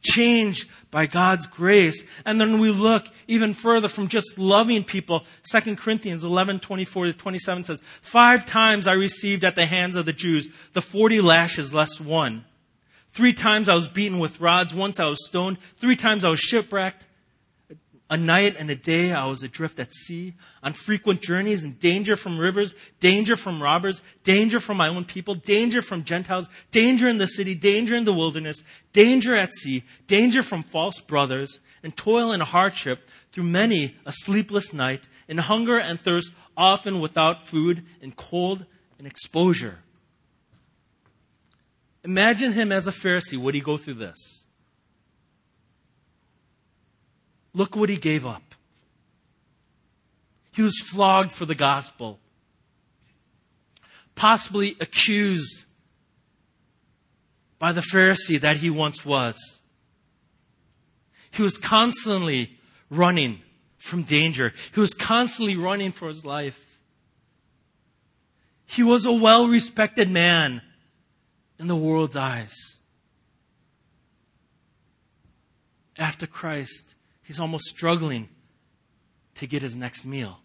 Changed 0.03 0.69
by 0.91 1.07
God's 1.07 1.47
grace. 1.47 2.05
And 2.27 2.41
then 2.41 2.59
we 2.59 2.71
look 2.71 3.07
even 3.29 3.55
further 3.55 3.87
from 3.87 4.09
just 4.09 4.37
loving 4.37 4.83
people. 4.83 5.25
2 5.49 5.77
Corinthians 5.77 6.25
11, 6.25 6.59
24 6.59 7.05
to 7.05 7.13
27 7.13 7.65
says, 7.65 7.83
Five 8.03 8.47
times 8.47 8.89
I 8.89 8.95
received 8.95 9.45
at 9.45 9.55
the 9.55 9.67
hands 9.67 9.95
of 9.95 10.07
the 10.07 10.13
Jews 10.13 10.49
the 10.73 10.83
40 10.83 11.21
lashes 11.21 11.73
less 11.73 12.01
one. 12.01 12.45
Three 13.13 13.33
times 13.33 13.69
I 13.69 13.75
was 13.75 13.87
beaten 13.87 14.19
with 14.19 14.41
rods. 14.41 14.75
Once 14.75 14.99
I 14.99 15.07
was 15.07 15.25
stoned. 15.25 15.59
Three 15.77 15.97
times 15.97 16.25
I 16.25 16.31
was 16.31 16.41
shipwrecked. 16.41 17.05
A 18.11 18.17
night 18.17 18.57
and 18.59 18.71
a 18.71 18.75
day 18.75 19.13
I 19.13 19.27
was 19.27 19.43
adrift 19.43 19.79
at 19.79 19.93
sea, 19.93 20.33
on 20.63 20.73
frequent 20.73 21.21
journeys, 21.21 21.63
in 21.63 21.75
danger 21.75 22.17
from 22.17 22.39
rivers, 22.39 22.75
danger 23.01 23.37
from 23.37 23.63
robbers, 23.63 24.03
danger 24.25 24.61
from 24.61 24.79
my 24.79 24.89
own 24.89 25.05
people, 25.05 25.35
danger 25.35 25.83
from 25.83 26.05
Gentiles, 26.05 26.49
danger 26.71 27.07
in 27.07 27.19
the 27.19 27.27
city, 27.27 27.55
danger 27.55 27.95
in 27.95 28.05
the 28.05 28.13
wilderness, 28.15 28.65
danger 28.95 29.37
at 29.37 29.53
sea, 29.53 29.83
danger 30.07 30.43
from 30.43 30.63
false 30.63 31.01
brothers, 31.01 31.61
and 31.83 31.95
toil 31.97 32.33
and 32.33 32.43
hardship 32.43 33.07
through 33.31 33.45
many 33.45 33.95
a 34.07 34.13
sleepless 34.13 34.73
night, 34.73 35.07
in 35.29 35.37
hunger 35.37 35.79
and 35.79 36.01
thirst, 36.01 36.33
often 36.57 37.01
without 37.01 37.47
food, 37.47 37.85
in 38.01 38.13
cold 38.13 38.65
and 38.99 39.07
exposure. 39.07 39.81
Imagine 42.05 42.53
him 42.53 42.73
as 42.73 42.87
a 42.87 42.91
Pharisee. 42.91 43.37
Would 43.37 43.55
he 43.55 43.61
go 43.61 43.77
through 43.77 43.95
this? 43.95 44.38
Look 47.55 47.77
what 47.77 47.89
he 47.89 47.97
gave 47.97 48.27
up. 48.27 48.55
He 50.53 50.63
was 50.63 50.79
flogged 50.81 51.33
for 51.33 51.45
the 51.47 51.55
gospel, 51.55 52.19
possibly 54.15 54.77
accused 54.81 55.67
by 57.59 57.73
the 57.73 57.81
Pharisee 57.81 58.41
that 58.41 58.59
he 58.59 58.71
once 58.71 59.05
was. 59.05 59.61
He 61.31 61.43
was 61.43 61.59
constantly 61.59 62.59
running 62.91 63.41
from 63.77 64.03
danger. 64.03 64.53
He 64.75 64.81
was 64.81 64.95
constantly 64.95 65.57
running 65.57 65.93
for 65.93 66.09
his 66.09 66.25
life. 66.25 66.81
He 68.67 68.83
was 68.83 69.07
a 69.07 69.13
well 69.13 69.47
respected 69.47 70.11
man 70.11 70.63
in 71.59 71.69
the 71.69 71.77
world's 71.77 72.17
eyes. 72.17 72.79
After 75.97 76.27
Christ, 76.27 76.95
He's 77.29 77.39
almost 77.39 77.67
struggling 77.67 78.31
to 79.35 79.47
get 79.47 79.61
his 79.61 79.77
next 79.77 80.07
meal. 80.07 80.39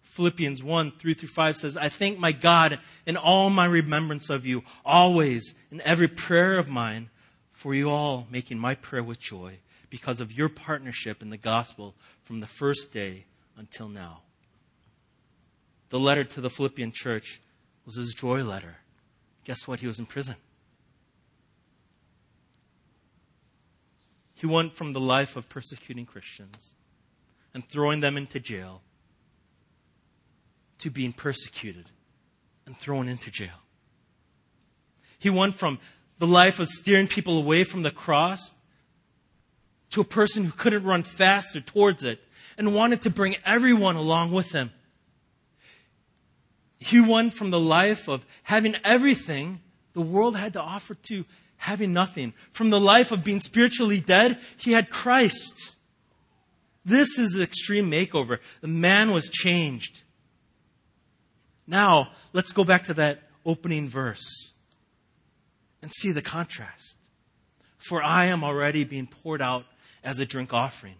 Philippians 0.00 0.62
1 0.62 0.92
3 0.92 1.12
through 1.12 1.28
5 1.28 1.56
says, 1.58 1.76
I 1.76 1.90
thank 1.90 2.18
my 2.18 2.32
God 2.32 2.78
in 3.04 3.18
all 3.18 3.50
my 3.50 3.66
remembrance 3.66 4.30
of 4.30 4.46
you, 4.46 4.64
always 4.86 5.54
in 5.70 5.82
every 5.82 6.08
prayer 6.08 6.54
of 6.56 6.70
mine, 6.70 7.10
for 7.50 7.74
you 7.74 7.90
all 7.90 8.26
making 8.30 8.58
my 8.58 8.74
prayer 8.74 9.02
with 9.02 9.20
joy 9.20 9.58
because 9.90 10.22
of 10.22 10.32
your 10.32 10.48
partnership 10.48 11.20
in 11.20 11.28
the 11.28 11.36
gospel 11.36 11.94
from 12.22 12.40
the 12.40 12.46
first 12.46 12.90
day 12.90 13.26
until 13.58 13.90
now. 13.90 14.22
The 15.90 16.00
letter 16.00 16.24
to 16.24 16.40
the 16.40 16.48
Philippian 16.48 16.92
church 16.92 17.42
was 17.84 17.96
his 17.96 18.14
joy 18.14 18.42
letter. 18.42 18.76
Guess 19.44 19.68
what? 19.68 19.80
He 19.80 19.86
was 19.86 19.98
in 19.98 20.06
prison. 20.06 20.36
He 24.42 24.48
went 24.48 24.74
from 24.74 24.92
the 24.92 24.98
life 24.98 25.36
of 25.36 25.48
persecuting 25.48 26.04
Christians 26.04 26.74
and 27.54 27.64
throwing 27.64 28.00
them 28.00 28.16
into 28.16 28.40
jail 28.40 28.82
to 30.78 30.90
being 30.90 31.12
persecuted 31.12 31.84
and 32.66 32.76
thrown 32.76 33.06
into 33.06 33.30
jail. 33.30 33.62
He 35.16 35.30
went 35.30 35.54
from 35.54 35.78
the 36.18 36.26
life 36.26 36.58
of 36.58 36.66
steering 36.66 37.06
people 37.06 37.38
away 37.38 37.62
from 37.62 37.84
the 37.84 37.92
cross 37.92 38.52
to 39.90 40.00
a 40.00 40.04
person 40.04 40.42
who 40.42 40.50
couldn't 40.50 40.82
run 40.82 41.04
faster 41.04 41.60
towards 41.60 42.02
it 42.02 42.18
and 42.58 42.74
wanted 42.74 43.00
to 43.02 43.10
bring 43.10 43.36
everyone 43.44 43.94
along 43.94 44.32
with 44.32 44.50
him. 44.50 44.72
He 46.80 47.00
went 47.00 47.32
from 47.32 47.52
the 47.52 47.60
life 47.60 48.08
of 48.08 48.26
having 48.42 48.74
everything 48.82 49.60
the 49.92 50.00
world 50.00 50.36
had 50.36 50.54
to 50.54 50.60
offer 50.60 50.94
to 50.94 51.26
having 51.62 51.92
nothing. 51.92 52.34
From 52.50 52.70
the 52.70 52.80
life 52.80 53.12
of 53.12 53.22
being 53.22 53.38
spiritually 53.38 54.00
dead, 54.00 54.36
he 54.56 54.72
had 54.72 54.90
Christ. 54.90 55.76
This 56.84 57.20
is 57.20 57.34
the 57.34 57.44
extreme 57.44 57.88
makeover. 57.88 58.40
The 58.62 58.68
man 58.68 59.12
was 59.12 59.30
changed. 59.30 60.02
Now, 61.64 62.10
let's 62.32 62.52
go 62.52 62.64
back 62.64 62.84
to 62.86 62.94
that 62.94 63.22
opening 63.46 63.88
verse 63.88 64.54
and 65.80 65.90
see 65.92 66.10
the 66.10 66.20
contrast. 66.20 66.98
For 67.78 68.02
I 68.02 68.24
am 68.24 68.42
already 68.42 68.82
being 68.82 69.06
poured 69.06 69.40
out 69.40 69.64
as 70.02 70.18
a 70.18 70.26
drink 70.26 70.52
offering, 70.52 70.96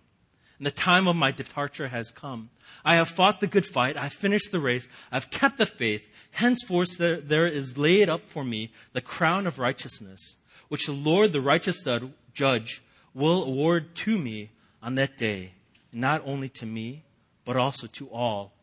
and 0.58 0.66
the 0.66 0.70
time 0.70 1.08
of 1.08 1.16
my 1.16 1.32
departure 1.32 1.88
has 1.88 2.12
come. 2.12 2.50
I 2.84 2.94
have 2.94 3.08
fought 3.08 3.40
the 3.40 3.48
good 3.48 3.66
fight. 3.66 3.96
I 3.96 4.04
have 4.04 4.12
finished 4.12 4.52
the 4.52 4.60
race. 4.60 4.88
I've 5.10 5.30
kept 5.30 5.58
the 5.58 5.66
faith. 5.66 6.08
Henceforth, 6.30 6.98
there, 6.98 7.20
there 7.20 7.48
is 7.48 7.76
laid 7.76 8.08
up 8.08 8.24
for 8.24 8.44
me 8.44 8.70
the 8.92 9.00
crown 9.00 9.48
of 9.48 9.58
righteousness 9.58 10.36
which 10.72 10.86
the 10.86 10.92
Lord, 10.92 11.32
the 11.32 11.40
righteous 11.42 11.86
judge, 12.32 12.82
will 13.12 13.44
award 13.44 13.94
to 13.94 14.16
me 14.16 14.52
on 14.82 14.94
that 14.94 15.18
day, 15.18 15.52
not 15.92 16.22
only 16.24 16.48
to 16.48 16.64
me, 16.64 17.04
but 17.44 17.58
also 17.58 17.86
to 17.88 18.08
all 18.08 18.54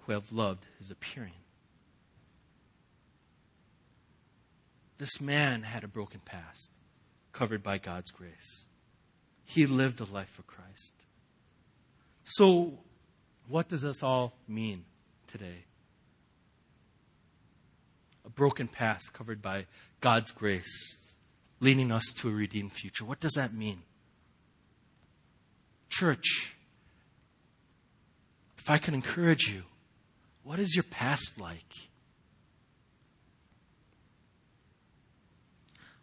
who 0.00 0.12
have 0.12 0.32
loved 0.32 0.64
his 0.78 0.90
appearing. 0.90 1.34
This 4.96 5.20
man 5.20 5.64
had 5.64 5.84
a 5.84 5.88
broken 5.88 6.20
past, 6.24 6.70
covered 7.34 7.62
by 7.62 7.76
God's 7.76 8.10
grace. 8.10 8.68
He 9.44 9.66
lived 9.66 10.00
a 10.00 10.04
life 10.04 10.30
for 10.30 10.44
Christ. 10.44 10.94
So, 12.24 12.78
what 13.46 13.68
does 13.68 13.82
this 13.82 14.02
all 14.02 14.32
mean 14.48 14.86
today? 15.26 15.66
A 18.24 18.30
broken 18.30 18.68
past 18.68 19.12
covered 19.12 19.42
by 19.42 19.66
God's 20.00 20.30
grace 20.30 21.00
leading 21.62 21.92
us 21.92 22.12
to 22.16 22.28
a 22.28 22.32
redeemed 22.32 22.72
future. 22.72 23.04
What 23.04 23.20
does 23.20 23.32
that 23.34 23.54
mean? 23.54 23.82
Church, 25.88 26.56
if 28.58 28.68
I 28.68 28.78
can 28.78 28.94
encourage 28.94 29.48
you, 29.48 29.62
what 30.42 30.58
is 30.58 30.74
your 30.74 30.82
past 30.82 31.40
like? 31.40 31.72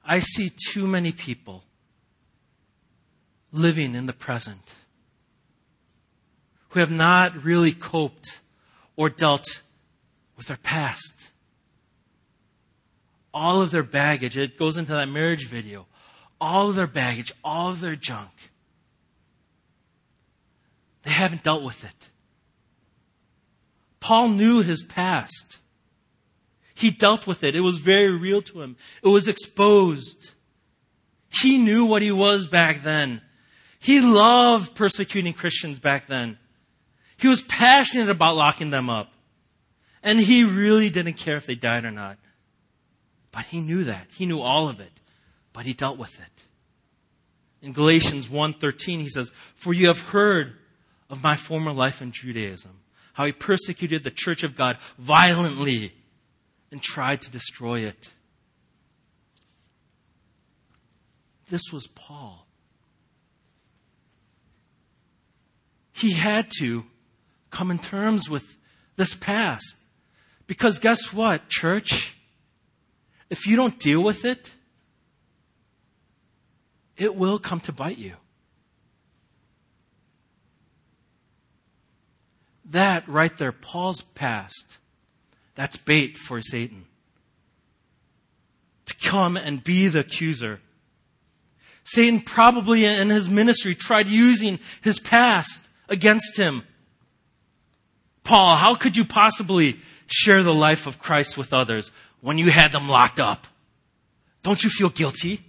I 0.05 0.19
see 0.19 0.49
too 0.71 0.87
many 0.87 1.11
people 1.11 1.65
living 3.51 3.95
in 3.95 4.05
the 4.05 4.13
present 4.13 4.75
who 6.69 6.79
have 6.79 6.89
not 6.89 7.43
really 7.43 7.73
coped 7.73 8.39
or 8.95 9.09
dealt 9.09 9.61
with 10.37 10.47
their 10.47 10.57
past 10.57 11.31
all 13.33 13.61
of 13.61 13.71
their 13.71 13.83
baggage. 13.83 14.37
It 14.37 14.57
goes 14.57 14.77
into 14.77 14.91
that 14.93 15.09
marriage 15.09 15.47
video. 15.47 15.85
All 16.41 16.69
of 16.69 16.75
their 16.75 16.87
baggage, 16.87 17.33
all 17.43 17.69
of 17.69 17.81
their 17.81 17.95
junk. 17.95 18.31
They 21.03 21.11
haven't 21.11 21.43
dealt 21.43 21.63
with 21.63 21.83
it. 21.83 22.09
Paul 23.99 24.29
knew 24.29 24.61
his 24.61 24.83
past. 24.83 25.59
He 26.73 26.91
dealt 26.91 27.27
with 27.27 27.43
it. 27.43 27.55
It 27.55 27.61
was 27.61 27.79
very 27.79 28.15
real 28.15 28.41
to 28.43 28.61
him. 28.61 28.77
It 29.03 29.09
was 29.09 29.27
exposed. 29.27 30.33
He 31.29 31.57
knew 31.57 31.85
what 31.85 32.01
he 32.01 32.11
was 32.11 32.47
back 32.47 32.83
then. 32.83 33.21
He 33.79 34.01
loved 34.01 34.75
persecuting 34.75 35.33
Christians 35.33 35.79
back 35.79 36.07
then. 36.07 36.37
He 37.17 37.27
was 37.27 37.41
passionate 37.41 38.09
about 38.09 38.35
locking 38.35 38.69
them 38.69 38.89
up. 38.89 39.11
And 40.03 40.19
he 40.19 40.43
really 40.43 40.89
didn't 40.89 41.15
care 41.15 41.35
if 41.35 41.45
they 41.45 41.55
died 41.55 41.85
or 41.85 41.91
not. 41.91 42.17
But 43.31 43.45
he 43.45 43.59
knew 43.61 43.83
that. 43.83 44.07
He 44.15 44.25
knew 44.25 44.39
all 44.39 44.69
of 44.69 44.79
it. 44.79 44.99
But 45.53 45.65
he 45.65 45.73
dealt 45.73 45.97
with 45.97 46.19
it. 46.19 46.45
In 47.61 47.73
Galatians 47.73 48.27
1:13 48.27 48.99
he 48.99 49.09
says, 49.09 49.31
"For 49.55 49.73
you 49.73 49.87
have 49.87 49.99
heard 50.09 50.57
of 51.09 51.23
my 51.23 51.35
former 51.35 51.73
life 51.73 52.01
in 52.01 52.11
Judaism, 52.11 52.79
how 53.13 53.25
he 53.25 53.31
persecuted 53.31 54.03
the 54.03 54.11
church 54.11 54.43
of 54.43 54.55
God 54.55 54.77
violently 54.97 55.93
and 56.71 56.81
tried 56.81 57.21
to 57.23 57.31
destroy 57.31 57.79
it. 57.79 58.13
This 61.49 61.71
was 61.73 61.87
Paul. 61.87 62.45
He 65.93 66.13
had 66.13 66.49
to 66.59 66.85
come 67.49 67.71
in 67.71 67.79
terms 67.79 68.29
with 68.29 68.57
this 68.95 69.15
past. 69.15 69.75
Because 70.45 70.79
guess 70.79 71.11
what, 71.11 71.49
church? 71.49 72.15
If 73.29 73.45
you 73.45 73.55
don't 73.55 73.79
deal 73.79 74.01
with 74.01 74.25
it, 74.25 74.53
it 76.97 77.15
will 77.15 77.39
come 77.39 77.59
to 77.61 77.71
bite 77.71 77.97
you. 77.97 78.13
That 82.65 83.07
right 83.07 83.35
there, 83.37 83.51
Paul's 83.51 84.01
past, 84.01 84.77
that's 85.55 85.75
bait 85.75 86.17
for 86.17 86.41
Satan. 86.41 86.85
To 88.85 88.95
come 88.95 89.37
and 89.37 89.63
be 89.63 89.87
the 89.87 90.01
accuser. 90.01 90.59
Satan 91.83 92.21
probably 92.21 92.85
in 92.85 93.09
his 93.09 93.29
ministry 93.29 93.73
tried 93.73 94.07
using 94.07 94.59
his 94.83 94.99
past 94.99 95.67
against 95.87 96.37
him. 96.37 96.63
Paul, 98.23 98.57
how 98.57 98.75
could 98.75 98.95
you 98.95 99.05
possibly 99.05 99.79
share 100.05 100.43
the 100.43 100.53
life 100.53 100.85
of 100.85 100.99
Christ 100.99 101.37
with 101.37 101.53
others 101.53 101.91
when 102.21 102.37
you 102.37 102.49
had 102.49 102.71
them 102.71 102.89
locked 102.89 103.19
up? 103.19 103.47
Don't 104.43 104.63
you 104.63 104.69
feel 104.69 104.89
guilty? 104.89 105.41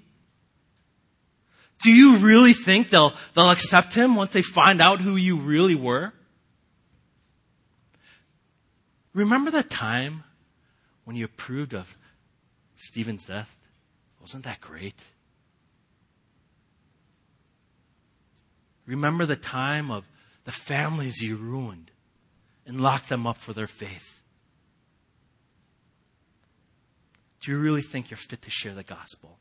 Do 1.82 1.90
you 1.90 2.16
really 2.16 2.52
think 2.52 2.90
they'll, 2.90 3.14
they'll 3.34 3.50
accept 3.50 3.94
him 3.94 4.14
once 4.14 4.32
they 4.32 4.42
find 4.42 4.82
out 4.82 5.00
who 5.00 5.16
you 5.16 5.36
really 5.36 5.74
were? 5.74 6.12
Remember 9.14 9.50
that 9.50 9.70
time 9.70 10.24
when 11.04 11.16
you 11.16 11.24
approved 11.24 11.74
of 11.74 11.96
Stephen's 12.76 13.24
death? 13.24 13.56
Wasn't 14.20 14.44
that 14.44 14.60
great? 14.60 15.02
Remember 18.86 19.24
the 19.24 19.36
time 19.36 19.90
of 19.90 20.06
the 20.44 20.52
families 20.52 21.22
you 21.22 21.36
ruined 21.36 21.90
and 22.66 22.80
locked 22.80 23.08
them 23.08 23.26
up 23.26 23.36
for 23.36 23.52
their 23.52 23.66
faith? 23.66 24.19
Do 27.40 27.50
you 27.50 27.58
really 27.58 27.82
think 27.82 28.10
you're 28.10 28.18
fit 28.18 28.42
to 28.42 28.50
share 28.50 28.74
the 28.74 28.82
gospel? 28.82 29.38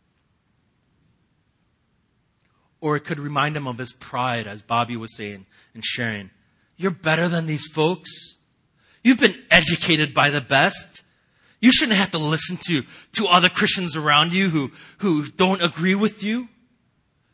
Or 2.81 2.95
it 2.95 3.01
could 3.01 3.19
remind 3.19 3.57
him 3.57 3.67
of 3.67 3.77
his 3.77 3.91
pride, 3.91 4.47
as 4.47 4.61
Bobby 4.61 4.95
was 4.95 5.15
saying 5.15 5.45
and 5.73 5.83
sharing. 5.83 6.29
You're 6.77 6.91
better 6.91 7.27
than 7.27 7.45
these 7.45 7.67
folks. 7.67 8.37
You've 9.03 9.19
been 9.19 9.35
educated 9.51 10.13
by 10.13 10.29
the 10.29 10.39
best. 10.41 11.03
You 11.59 11.71
shouldn't 11.73 11.97
have 11.97 12.11
to 12.11 12.17
listen 12.17 12.57
to, 12.67 12.83
to 13.13 13.27
other 13.27 13.49
Christians 13.49 13.97
around 13.97 14.31
you 14.31 14.49
who, 14.49 14.71
who 14.99 15.27
don't 15.27 15.61
agree 15.61 15.95
with 15.95 16.23
you. 16.23 16.47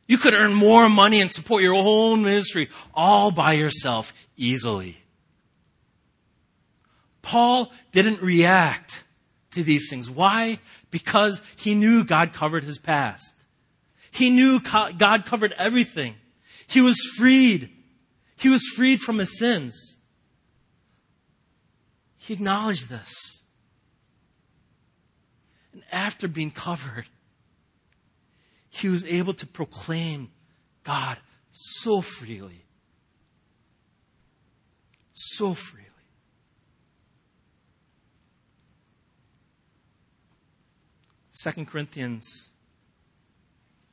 You 0.08 0.18
could 0.18 0.34
earn 0.34 0.54
more 0.54 0.90
money 0.90 1.22
and 1.22 1.32
support 1.32 1.64
your 1.64 1.76
own 1.76 2.24
ministry 2.24 2.70
all 2.94 3.32
by 3.32 3.54
yourself 3.54 4.14
easily. 4.36 4.98
Paul 7.22 7.72
didn't 7.92 8.22
react 8.22 9.04
to 9.56 9.64
these 9.64 9.90
things. 9.90 10.10
Why? 10.10 10.60
Because 10.92 11.42
he 11.56 11.74
knew 11.74 12.04
God 12.04 12.32
covered 12.32 12.64
his 12.64 12.78
past. 12.78 13.34
He 14.12 14.30
knew 14.30 14.60
God 14.62 15.26
covered 15.26 15.54
everything. 15.58 16.16
He 16.68 16.82
was 16.82 16.98
freed. 17.18 17.70
He 18.38 18.50
was 18.50 18.64
freed 18.76 19.02
from 19.02 19.18
his 19.18 19.38
sins. 19.38 19.98
He 22.18 22.34
acknowledged 22.34 22.90
this. 22.90 23.14
And 25.74 25.84
after 25.92 26.28
being 26.28 26.52
covered, 26.52 27.06
he 28.70 28.90
was 28.90 29.06
able 29.06 29.34
to 29.34 29.48
proclaim 29.48 30.32
God 30.84 31.18
so 31.52 32.02
freely. 32.02 32.66
So 35.14 35.54
freely. 35.54 35.85
Second 41.36 41.68
Corinthians 41.68 42.50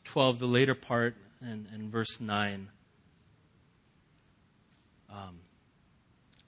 12, 0.05 0.39
the 0.39 0.47
later 0.47 0.77
part, 0.77 1.17
and, 1.41 1.67
and 1.75 1.91
verse 1.91 2.21
9. 2.21 2.69
Um, 5.11 5.41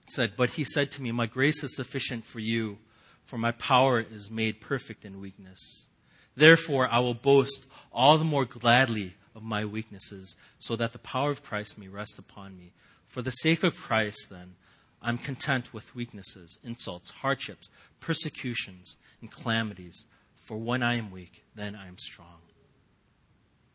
said, 0.07 0.35
But 0.37 0.51
he 0.51 0.63
said 0.63 0.93
to 0.93 1.03
me, 1.03 1.11
My 1.11 1.27
grace 1.27 1.65
is 1.65 1.75
sufficient 1.75 2.25
for 2.25 2.39
you, 2.39 2.79
for 3.25 3.39
my 3.39 3.51
power 3.51 3.99
is 4.09 4.31
made 4.31 4.61
perfect 4.61 5.05
in 5.05 5.21
weakness. 5.21 5.89
Therefore, 6.37 6.89
I 6.89 7.01
will 7.01 7.15
boast 7.15 7.67
all 7.93 8.17
the 8.17 8.25
more 8.25 8.45
gladly 8.45 9.15
of 9.35 9.43
my 9.43 9.65
weaknesses, 9.65 10.37
so 10.61 10.77
that 10.77 10.93
the 10.93 11.01
power 11.01 11.33
of 11.33 11.43
Christ 11.43 11.77
may 11.77 11.89
rest 11.89 12.21
upon 12.21 12.57
me. 12.57 12.71
For 13.09 13.21
the 13.21 13.33
sake 13.33 13.65
of 13.65 13.75
Christ, 13.75 14.29
then, 14.31 14.55
I'm 15.03 15.19
content 15.19 15.75
with 15.75 15.97
weaknesses, 15.97 16.57
insults, 16.63 17.11
hardships, 17.11 17.69
persecutions, 17.99 18.97
and 19.21 19.29
calamities. 19.29 20.05
For 20.45 20.59
when 20.59 20.83
I 20.83 20.95
am 20.97 21.11
weak, 21.11 21.43
then 21.55 21.75
I 21.75 21.89
am 21.89 21.97
strong. 21.99 22.43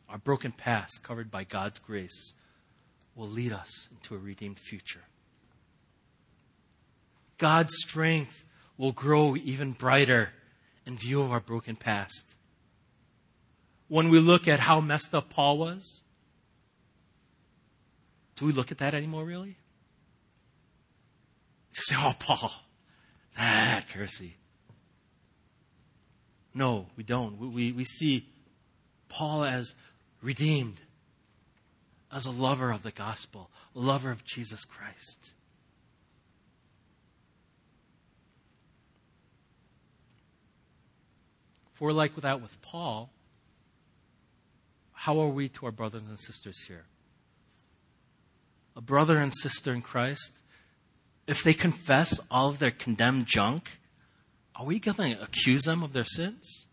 Our 0.07 0.19
broken 0.19 0.51
past, 0.51 1.03
covered 1.03 1.31
by 1.31 1.43
God's 1.43 1.79
grace, 1.79 2.33
will 3.15 3.27
lead 3.27 3.51
us 3.51 3.89
into 3.91 4.15
a 4.15 4.19
redeemed 4.19 4.59
future. 4.59 5.03
God's 7.37 7.73
strength 7.77 8.45
will 8.77 8.91
grow 8.91 9.35
even 9.35 9.71
brighter 9.71 10.29
in 10.85 10.95
view 10.95 11.21
of 11.21 11.31
our 11.31 11.39
broken 11.39 11.75
past. 11.75 12.35
When 13.87 14.09
we 14.09 14.19
look 14.19 14.47
at 14.47 14.59
how 14.59 14.79
messed 14.79 15.15
up 15.15 15.29
Paul 15.29 15.57
was, 15.57 16.03
do 18.35 18.45
we 18.45 18.51
look 18.51 18.71
at 18.71 18.77
that 18.77 18.93
anymore, 18.93 19.25
really? 19.25 19.57
You 21.73 21.81
say, 21.81 21.95
oh, 21.97 22.13
Paul, 22.19 22.51
that 23.35 23.87
Pharisee. 23.87 24.33
No, 26.53 26.87
we 26.95 27.03
don't. 27.03 27.37
We, 27.37 27.71
we, 27.71 27.83
see 27.83 28.27
Paul 29.07 29.43
as 29.43 29.75
redeemed, 30.21 30.79
as 32.11 32.25
a 32.25 32.31
lover 32.31 32.71
of 32.71 32.83
the 32.83 32.91
gospel, 32.91 33.51
a 33.75 33.79
lover 33.79 34.11
of 34.11 34.25
Jesus 34.25 34.65
Christ. 34.65 35.33
We're 41.79 41.93
like 41.93 42.15
that 42.17 42.41
with 42.41 42.61
Paul, 42.61 43.09
how 44.91 45.19
are 45.21 45.29
we 45.29 45.47
to 45.49 45.65
our 45.65 45.71
brothers 45.71 46.03
and 46.03 46.19
sisters 46.19 46.65
here? 46.67 46.85
A 48.75 48.81
brother 48.81 49.17
and 49.17 49.33
sister 49.33 49.73
in 49.73 49.81
Christ, 49.81 50.39
if 51.25 51.41
they 51.41 51.53
confess 51.53 52.19
all 52.29 52.49
of 52.49 52.59
their 52.59 52.71
condemned 52.71 53.27
junk, 53.27 53.78
are 54.59 54.65
we 54.65 54.77
going 54.77 55.15
to 55.15 55.23
accuse 55.23 55.63
them 55.63 55.83
of 55.83 55.93
their 55.93 56.03
sins? 56.03 56.65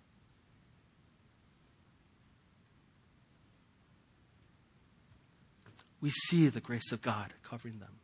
We 6.01 6.11
see 6.11 6.49
the 6.49 6.61
grace 6.61 6.91
of 6.91 7.01
God 7.01 7.33
covering 7.45 7.79
them. 7.79 8.01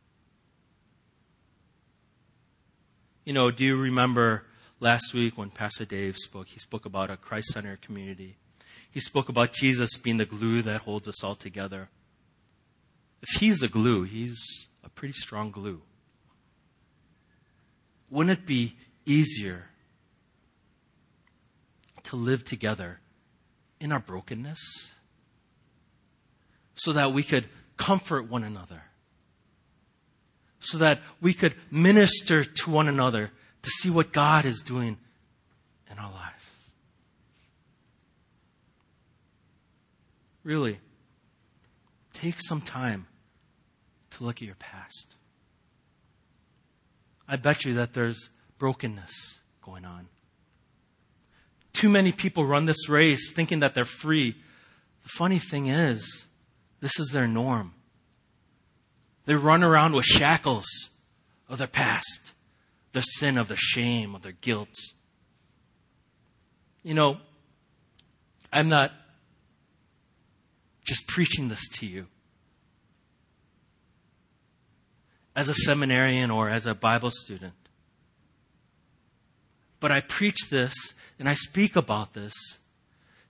You 3.25 3.33
know, 3.33 3.51
do 3.51 3.65
you 3.65 3.75
remember 3.75 4.45
last 4.79 5.13
week 5.13 5.37
when 5.37 5.49
Pastor 5.49 5.85
Dave 5.85 6.15
spoke? 6.17 6.47
He 6.47 6.59
spoke 6.59 6.85
about 6.85 7.11
a 7.11 7.17
Christ 7.17 7.49
centered 7.49 7.81
community. 7.81 8.37
He 8.89 9.01
spoke 9.01 9.27
about 9.27 9.51
Jesus 9.51 9.97
being 9.97 10.17
the 10.17 10.25
glue 10.25 10.61
that 10.61 10.81
holds 10.81 11.09
us 11.09 11.23
all 11.23 11.35
together. 11.35 11.89
If 13.21 13.41
he's 13.41 13.59
the 13.59 13.67
glue, 13.67 14.03
he's 14.03 14.67
a 14.83 14.89
pretty 14.89 15.13
strong 15.13 15.51
glue. 15.51 15.81
Wouldn't 18.09 18.39
it 18.39 18.45
be 18.45 18.75
easier 19.05 19.67
to 22.03 22.15
live 22.15 22.43
together 22.43 22.99
in 23.79 23.91
our 23.91 23.99
brokenness 23.99 24.91
so 26.75 26.93
that 26.93 27.13
we 27.13 27.23
could 27.23 27.45
comfort 27.77 28.29
one 28.29 28.43
another, 28.43 28.83
so 30.59 30.77
that 30.77 30.99
we 31.21 31.33
could 31.33 31.53
minister 31.71 32.43
to 32.43 32.69
one 32.69 32.87
another 32.87 33.31
to 33.61 33.69
see 33.69 33.89
what 33.89 34.11
God 34.11 34.45
is 34.45 34.61
doing 34.61 34.97
in 35.91 35.97
our 35.97 36.11
lives? 36.11 36.33
Really, 40.43 40.79
take 42.13 42.35
some 42.39 42.61
time 42.61 43.07
to 44.11 44.23
look 44.23 44.37
at 44.37 44.43
your 44.43 44.55
past. 44.55 45.15
I 47.27 47.37
bet 47.37 47.65
you 47.65 47.73
that 47.75 47.93
there's 47.93 48.29
brokenness 48.57 49.39
going 49.61 49.85
on. 49.85 50.07
Too 51.73 51.89
many 51.89 52.11
people 52.11 52.45
run 52.45 52.65
this 52.65 52.87
race 52.87 53.33
thinking 53.33 53.59
that 53.59 53.73
they're 53.73 53.85
free. 53.85 54.35
The 55.03 55.09
funny 55.09 55.39
thing 55.39 55.67
is, 55.67 56.25
this 56.79 56.99
is 56.99 57.09
their 57.11 57.27
norm. 57.27 57.73
They 59.25 59.35
run 59.35 59.63
around 59.63 59.93
with 59.93 60.05
shackles 60.05 60.65
of 61.49 61.57
their 61.57 61.67
past, 61.67 62.33
their 62.91 63.03
sin, 63.03 63.37
of 63.37 63.47
their 63.47 63.57
shame, 63.57 64.15
of 64.15 64.21
their 64.21 64.33
guilt. 64.33 64.75
You 66.83 66.93
know, 66.93 67.17
I'm 68.51 68.69
not 68.69 68.91
just 70.83 71.07
preaching 71.07 71.49
this 71.49 71.67
to 71.69 71.85
you. 71.85 72.07
As 75.35 75.49
a 75.49 75.53
seminarian 75.53 76.29
or 76.29 76.49
as 76.49 76.67
a 76.67 76.75
Bible 76.75 77.09
student. 77.09 77.53
But 79.79 79.91
I 79.91 80.01
preach 80.01 80.49
this 80.49 80.75
and 81.19 81.29
I 81.29 81.33
speak 81.33 81.75
about 81.75 82.13
this 82.13 82.33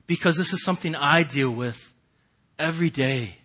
because 0.07 0.37
this 0.37 0.53
is 0.53 0.63
something 0.63 0.95
I 0.95 1.23
deal 1.23 1.51
with 1.51 1.93
every 2.57 2.89
day. 2.89 3.37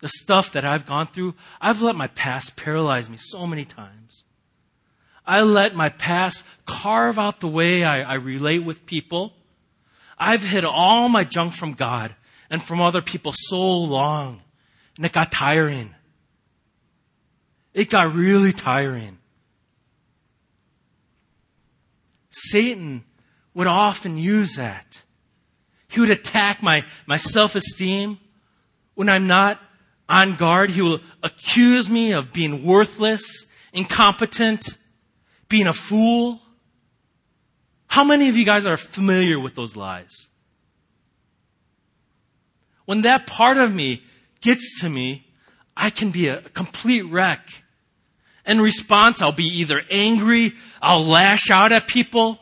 The 0.00 0.08
stuff 0.08 0.52
that 0.52 0.64
I've 0.64 0.86
gone 0.86 1.06
through, 1.06 1.34
I've 1.60 1.82
let 1.82 1.94
my 1.94 2.08
past 2.08 2.56
paralyze 2.56 3.08
me 3.08 3.16
so 3.18 3.46
many 3.46 3.64
times. 3.64 4.24
I 5.24 5.42
let 5.42 5.76
my 5.76 5.88
past 5.88 6.44
carve 6.66 7.18
out 7.18 7.40
the 7.40 7.48
way 7.48 7.84
I, 7.84 8.02
I 8.02 8.14
relate 8.14 8.60
with 8.60 8.86
people. 8.86 9.34
I've 10.18 10.42
hid 10.42 10.64
all 10.64 11.08
my 11.08 11.22
junk 11.22 11.52
from 11.54 11.74
God 11.74 12.16
and 12.50 12.62
from 12.62 12.80
other 12.80 13.00
people 13.00 13.32
so 13.34 13.78
long, 13.78 14.42
and 14.96 15.06
it 15.06 15.12
got 15.12 15.30
tiring. 15.30 15.94
It 17.72 17.88
got 17.88 18.14
really 18.14 18.52
tiring. 18.52 19.18
Satan 22.32 23.04
would 23.54 23.66
often 23.66 24.16
use 24.16 24.56
that. 24.56 25.02
He 25.88 26.00
would 26.00 26.10
attack 26.10 26.62
my, 26.62 26.84
my 27.06 27.18
self 27.18 27.54
esteem 27.54 28.18
when 28.94 29.08
I'm 29.08 29.26
not 29.26 29.60
on 30.08 30.36
guard. 30.36 30.70
He 30.70 30.82
will 30.82 31.00
accuse 31.22 31.88
me 31.88 32.12
of 32.12 32.32
being 32.32 32.64
worthless, 32.64 33.46
incompetent, 33.72 34.64
being 35.48 35.66
a 35.66 35.72
fool. 35.72 36.40
How 37.86 38.04
many 38.04 38.30
of 38.30 38.36
you 38.36 38.46
guys 38.46 38.64
are 38.64 38.78
familiar 38.78 39.38
with 39.38 39.54
those 39.54 39.76
lies? 39.76 40.28
When 42.86 43.02
that 43.02 43.26
part 43.26 43.58
of 43.58 43.74
me 43.74 44.02
gets 44.40 44.80
to 44.80 44.88
me, 44.88 45.26
I 45.76 45.90
can 45.90 46.10
be 46.10 46.28
a 46.28 46.40
complete 46.40 47.02
wreck. 47.02 47.61
In 48.44 48.60
response, 48.60 49.22
I'll 49.22 49.32
be 49.32 49.44
either 49.44 49.82
angry, 49.90 50.54
I'll 50.80 51.04
lash 51.04 51.50
out 51.50 51.72
at 51.72 51.86
people, 51.86 52.40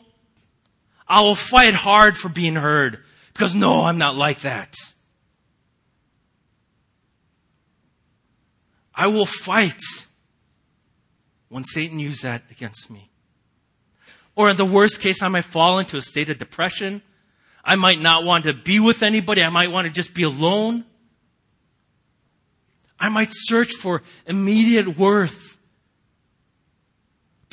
I 1.07 1.21
will 1.21 1.35
fight 1.35 1.73
hard 1.73 2.17
for 2.17 2.29
being 2.29 2.55
heard 2.55 2.99
because 3.33 3.53
no, 3.53 3.83
I'm 3.83 3.97
not 3.97 4.15
like 4.15 4.41
that. 4.41 4.75
I 8.95 9.07
will 9.07 9.25
fight 9.25 9.81
when 11.49 11.63
Satan 11.63 11.99
uses 11.99 12.21
that 12.21 12.43
against 12.49 12.89
me. 12.89 13.09
Or 14.35 14.49
in 14.49 14.57
the 14.57 14.65
worst 14.65 15.01
case, 15.01 15.21
I 15.21 15.27
might 15.27 15.43
fall 15.43 15.79
into 15.79 15.97
a 15.97 16.01
state 16.01 16.29
of 16.29 16.37
depression. 16.37 17.01
I 17.63 17.75
might 17.75 17.99
not 17.99 18.23
want 18.23 18.45
to 18.45 18.53
be 18.53 18.79
with 18.79 19.03
anybody. 19.03 19.43
I 19.43 19.49
might 19.49 19.71
want 19.71 19.87
to 19.87 19.93
just 19.93 20.13
be 20.13 20.23
alone. 20.23 20.85
I 22.99 23.09
might 23.09 23.29
search 23.31 23.73
for 23.73 24.01
immediate 24.25 24.97
worth. 24.97 25.50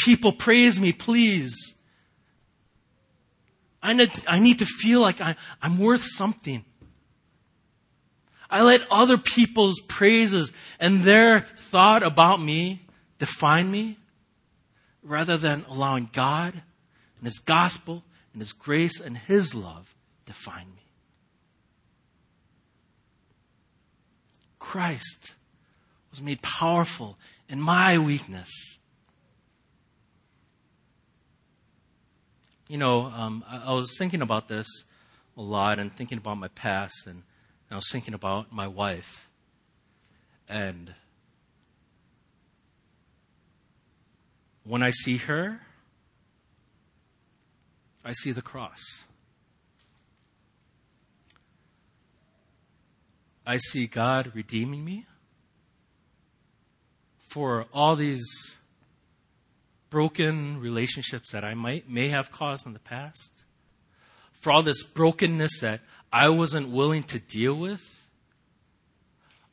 People 0.09 0.33
praise 0.33 0.81
me, 0.81 0.91
please. 0.91 1.75
I 3.83 3.93
need, 3.93 4.11
I 4.27 4.39
need 4.39 4.61
to 4.61 4.65
feel 4.65 5.03
like 5.03 5.21
I, 5.21 5.37
I'm 5.61 5.79
worth 5.79 6.03
something. 6.03 6.65
I 8.49 8.63
let 8.63 8.91
other 8.91 9.19
people's 9.19 9.79
praises 9.81 10.55
and 10.81 11.03
their 11.03 11.41
thought 11.59 12.03
about 12.03 12.41
me 12.41 12.87
define 13.19 13.71
me 13.71 13.99
rather 15.03 15.37
than 15.37 15.67
allowing 15.69 16.09
God 16.15 16.55
and 16.55 17.25
His 17.25 17.39
gospel 17.39 18.03
and 18.33 18.41
His 18.41 18.55
grace 18.55 19.03
and 19.03 19.19
His 19.19 19.55
love 19.55 19.95
define 20.25 20.69
me. 20.75 20.87
Christ 24.59 25.35
was 26.11 26.23
made 26.23 26.41
powerful 26.41 27.19
in 27.47 27.61
my 27.61 27.99
weakness. 27.99 28.78
You 32.69 32.77
know, 32.77 33.07
um, 33.07 33.43
I, 33.49 33.69
I 33.69 33.73
was 33.73 33.97
thinking 33.99 34.21
about 34.21 34.49
this 34.49 34.67
a 35.39 35.41
lot 35.41 35.79
and 35.79 35.91
thinking 35.91 36.19
about 36.19 36.37
my 36.37 36.49
past, 36.49 37.07
and, 37.07 37.17
and 37.17 37.73
I 37.73 37.75
was 37.77 37.91
thinking 37.91 38.13
about 38.13 38.53
my 38.53 38.69
wife. 38.69 39.31
And 40.49 40.95
when 44.65 44.83
I 44.83 44.91
see 44.91 45.17
her, 45.17 45.63
I 48.05 48.13
see 48.13 48.33
the 48.33 48.43
cross. 48.43 48.83
I 53.47 53.57
see 53.57 53.87
God 53.87 54.33
redeeming 54.35 54.85
me 54.85 55.07
for 57.19 57.65
all 57.73 57.97
these 57.97 58.58
broken 59.91 60.61
relationships 60.61 61.33
that 61.33 61.45
I 61.45 61.55
might 61.55 61.89
may 61.89 62.09
have 62.09 62.31
caused 62.33 62.67
in 62.67 62.73
the 62.73 62.79
past, 62.79 63.45
for 64.33 64.53
all 64.53 64.63
this 64.63 64.83
brokenness 64.83 65.61
that 65.61 65.81
I 66.13 66.29
wasn't 66.29 66.69
willing 66.69 67.03
to 67.05 67.19
deal 67.19 67.55
with. 67.55 68.09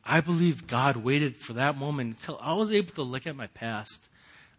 I 0.04 0.22
believe 0.22 0.68
God 0.68 0.98
waited 0.98 1.36
for 1.36 1.54
that 1.54 1.78
moment 1.78 2.12
until 2.12 2.40
I 2.42 2.54
was 2.54 2.72
able 2.72 2.94
to 2.94 3.02
look 3.02 3.26
at 3.26 3.36
my 3.36 3.48
past 3.48 4.08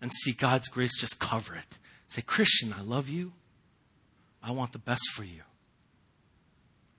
and 0.00 0.12
see 0.12 0.32
God's 0.32 0.68
grace 0.68 0.98
just 1.00 1.20
cover 1.20 1.54
it. 1.54 1.78
Say, 2.08 2.22
Christian, 2.22 2.74
I 2.76 2.82
love 2.82 3.08
you. 3.08 3.32
I 4.42 4.50
want 4.50 4.72
the 4.72 4.78
best 4.78 5.08
for 5.12 5.24
you. 5.24 5.42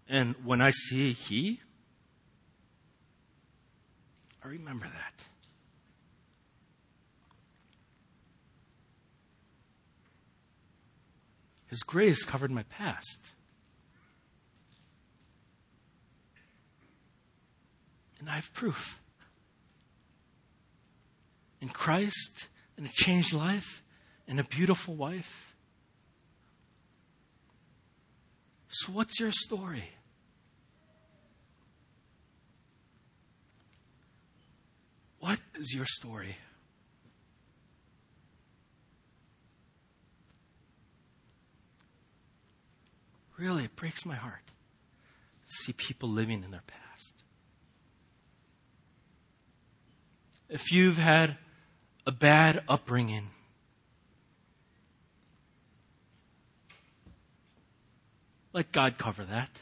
And 0.09 0.35
when 0.43 0.61
I 0.61 0.71
see 0.71 1.11
He, 1.11 1.59
I 4.43 4.47
remember 4.47 4.85
that. 4.85 5.25
His 11.67 11.83
grace 11.83 12.23
covered 12.23 12.51
my 12.51 12.63
past. 12.63 13.33
And 18.19 18.29
I 18.29 18.35
have 18.35 18.53
proof. 18.53 19.01
In 21.61 21.69
Christ, 21.69 22.47
in 22.77 22.85
a 22.85 22.89
changed 22.89 23.33
life, 23.33 23.83
in 24.27 24.39
a 24.39 24.43
beautiful 24.43 24.95
wife. 24.95 25.55
So, 28.69 28.91
what's 28.91 29.19
your 29.19 29.31
story? 29.31 29.89
What 35.19 35.39
is 35.55 35.73
your 35.73 35.85
story? 35.85 36.35
Really, 43.37 43.65
it 43.65 43.75
breaks 43.75 44.05
my 44.05 44.15
heart 44.15 44.47
to 44.47 45.51
see 45.63 45.73
people 45.73 46.09
living 46.09 46.43
in 46.43 46.51
their 46.51 46.63
past. 46.65 47.23
If 50.49 50.71
you've 50.71 50.97
had 50.97 51.37
a 52.05 52.11
bad 52.11 52.63
upbringing, 52.67 53.29
let 58.53 58.71
God 58.71 58.97
cover 58.97 59.23
that. 59.25 59.61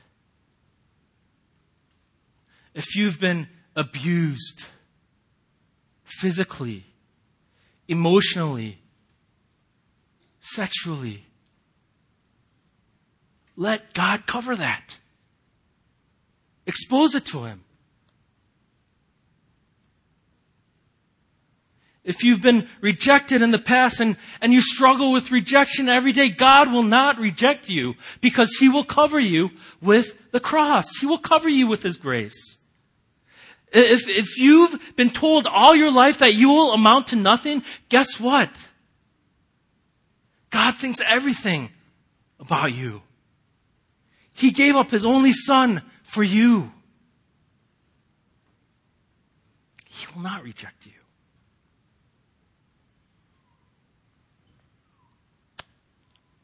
If 2.73 2.95
you've 2.95 3.19
been 3.19 3.47
abused 3.75 4.67
physically, 6.03 6.85
emotionally, 7.87 8.79
sexually, 10.39 11.25
let 13.55 13.93
God 13.93 14.25
cover 14.25 14.55
that. 14.55 14.99
Expose 16.65 17.15
it 17.15 17.25
to 17.27 17.43
Him. 17.43 17.61
If 22.03 22.23
you've 22.23 22.41
been 22.41 22.67
rejected 22.81 23.41
in 23.41 23.49
the 23.49 23.59
past 23.59 23.99
and, 23.99 24.15
and 24.39 24.53
you 24.53 24.61
struggle 24.61 25.11
with 25.11 25.31
rejection 25.31 25.89
every 25.89 26.11
day, 26.11 26.29
God 26.29 26.71
will 26.71 26.83
not 26.83 27.17
reject 27.17 27.67
you 27.67 27.95
because 28.21 28.57
He 28.59 28.69
will 28.69 28.83
cover 28.83 29.19
you 29.19 29.51
with 29.81 30.31
the 30.31 30.39
cross. 30.39 30.85
He 30.99 31.07
will 31.07 31.17
cover 31.17 31.49
you 31.49 31.65
with 31.65 31.81
His 31.81 31.97
grace. 31.97 32.57
If, 33.71 34.07
if 34.07 34.37
you've 34.37 34.95
been 34.95 35.09
told 35.09 35.47
all 35.47 35.75
your 35.75 35.91
life 35.91 36.19
that 36.19 36.35
you 36.35 36.49
will 36.49 36.73
amount 36.73 37.07
to 37.07 37.15
nothing, 37.15 37.63
guess 37.89 38.19
what? 38.19 38.49
God 40.51 40.75
thinks 40.75 41.01
everything 41.01 41.71
about 42.39 42.71
you. 42.71 43.01
He 44.35 44.51
gave 44.51 44.75
up 44.75 44.91
his 44.91 45.05
only 45.05 45.31
son 45.31 45.81
for 46.03 46.21
you. 46.21 46.73
He 49.87 50.05
will 50.13 50.21
not 50.21 50.43
reject 50.43 50.85
you. 50.85 50.91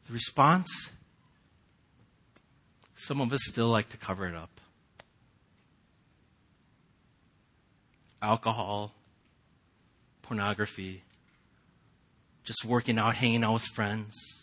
The 0.06 0.14
response 0.14 0.90
some 2.94 3.20
of 3.20 3.32
us 3.32 3.40
still 3.44 3.68
like 3.68 3.90
to 3.90 3.96
cover 3.96 4.26
it 4.26 4.34
up. 4.34 4.60
Alcohol, 8.22 8.94
pornography, 10.22 11.02
just 12.44 12.64
working 12.64 12.96
out, 12.96 13.16
hanging 13.16 13.44
out 13.44 13.54
with 13.54 13.64
friends. 13.74 14.41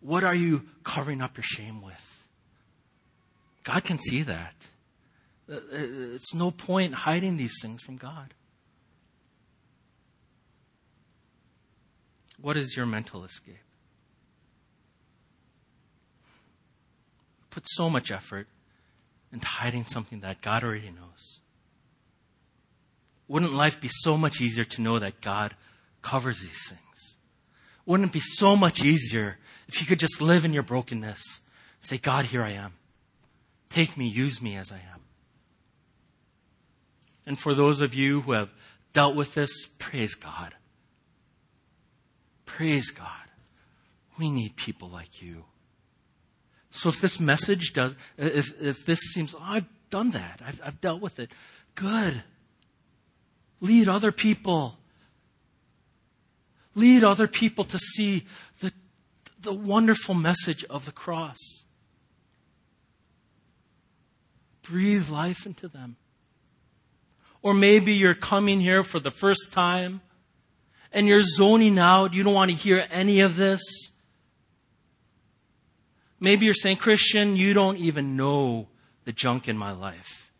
What 0.00 0.24
are 0.24 0.34
you 0.34 0.66
covering 0.84 1.22
up 1.22 1.36
your 1.36 1.44
shame 1.44 1.82
with? 1.82 2.26
God 3.64 3.84
can 3.84 3.98
see 3.98 4.22
that. 4.22 4.54
Uh, 5.50 5.56
uh, 5.56 5.58
it's 6.14 6.34
no 6.34 6.50
point 6.50 6.94
hiding 6.94 7.36
these 7.36 7.54
things 7.60 7.82
from 7.82 7.96
God. 7.96 8.34
What 12.40 12.56
is 12.56 12.76
your 12.76 12.86
mental 12.86 13.24
escape? 13.24 13.58
put 17.56 17.66
so 17.66 17.88
much 17.88 18.10
effort 18.10 18.46
into 19.32 19.46
hiding 19.46 19.82
something 19.86 20.20
that 20.20 20.42
God 20.42 20.62
already 20.62 20.90
knows. 20.90 21.40
Wouldn't 23.28 23.54
life 23.54 23.80
be 23.80 23.88
so 23.90 24.18
much 24.18 24.42
easier 24.42 24.64
to 24.64 24.82
know 24.82 24.98
that 24.98 25.22
God 25.22 25.54
covers 26.02 26.40
these 26.40 26.68
things? 26.68 27.15
Wouldn't 27.86 28.10
it 28.10 28.12
be 28.12 28.20
so 28.20 28.56
much 28.56 28.84
easier 28.84 29.38
if 29.68 29.80
you 29.80 29.86
could 29.86 30.00
just 30.00 30.20
live 30.20 30.44
in 30.44 30.52
your 30.52 30.64
brokenness? 30.64 31.40
Say, 31.80 31.98
God, 31.98 32.26
here 32.26 32.42
I 32.42 32.50
am. 32.50 32.74
Take 33.70 33.96
me, 33.96 34.06
use 34.06 34.42
me 34.42 34.56
as 34.56 34.72
I 34.72 34.76
am. 34.76 35.00
And 37.24 37.38
for 37.38 37.54
those 37.54 37.80
of 37.80 37.94
you 37.94 38.20
who 38.22 38.32
have 38.32 38.52
dealt 38.92 39.14
with 39.14 39.34
this, 39.34 39.66
praise 39.78 40.14
God. 40.14 40.54
Praise 42.44 42.90
God. 42.90 43.08
We 44.18 44.30
need 44.30 44.56
people 44.56 44.88
like 44.88 45.20
you. 45.22 45.44
So 46.70 46.88
if 46.88 47.00
this 47.00 47.20
message 47.20 47.72
does, 47.72 47.94
if, 48.16 48.60
if 48.62 48.86
this 48.86 49.00
seems, 49.00 49.34
oh, 49.34 49.42
I've 49.42 49.66
done 49.90 50.10
that, 50.10 50.40
I've, 50.46 50.60
I've 50.64 50.80
dealt 50.80 51.00
with 51.00 51.18
it, 51.18 51.30
good. 51.74 52.22
Lead 53.60 53.88
other 53.88 54.12
people. 54.12 54.78
Lead 56.76 57.02
other 57.02 57.26
people 57.26 57.64
to 57.64 57.78
see 57.78 58.26
the, 58.60 58.72
the 59.40 59.52
wonderful 59.52 60.14
message 60.14 60.62
of 60.66 60.84
the 60.84 60.92
cross. 60.92 61.38
Breathe 64.62 65.08
life 65.08 65.46
into 65.46 65.66
them. 65.68 65.96
Or 67.42 67.54
maybe 67.54 67.94
you're 67.94 68.14
coming 68.14 68.60
here 68.60 68.82
for 68.82 69.00
the 69.00 69.10
first 69.10 69.52
time 69.52 70.02
and 70.92 71.06
you're 71.06 71.22
zoning 71.22 71.78
out. 71.78 72.12
You 72.12 72.22
don't 72.22 72.34
want 72.34 72.50
to 72.50 72.56
hear 72.56 72.84
any 72.90 73.20
of 73.20 73.36
this. 73.36 73.60
Maybe 76.20 76.44
you're 76.44 76.54
saying, 76.54 76.76
Christian, 76.76 77.36
you 77.36 77.54
don't 77.54 77.78
even 77.78 78.16
know 78.16 78.68
the 79.04 79.12
junk 79.12 79.48
in 79.48 79.56
my 79.56 79.72
life. 79.72 80.30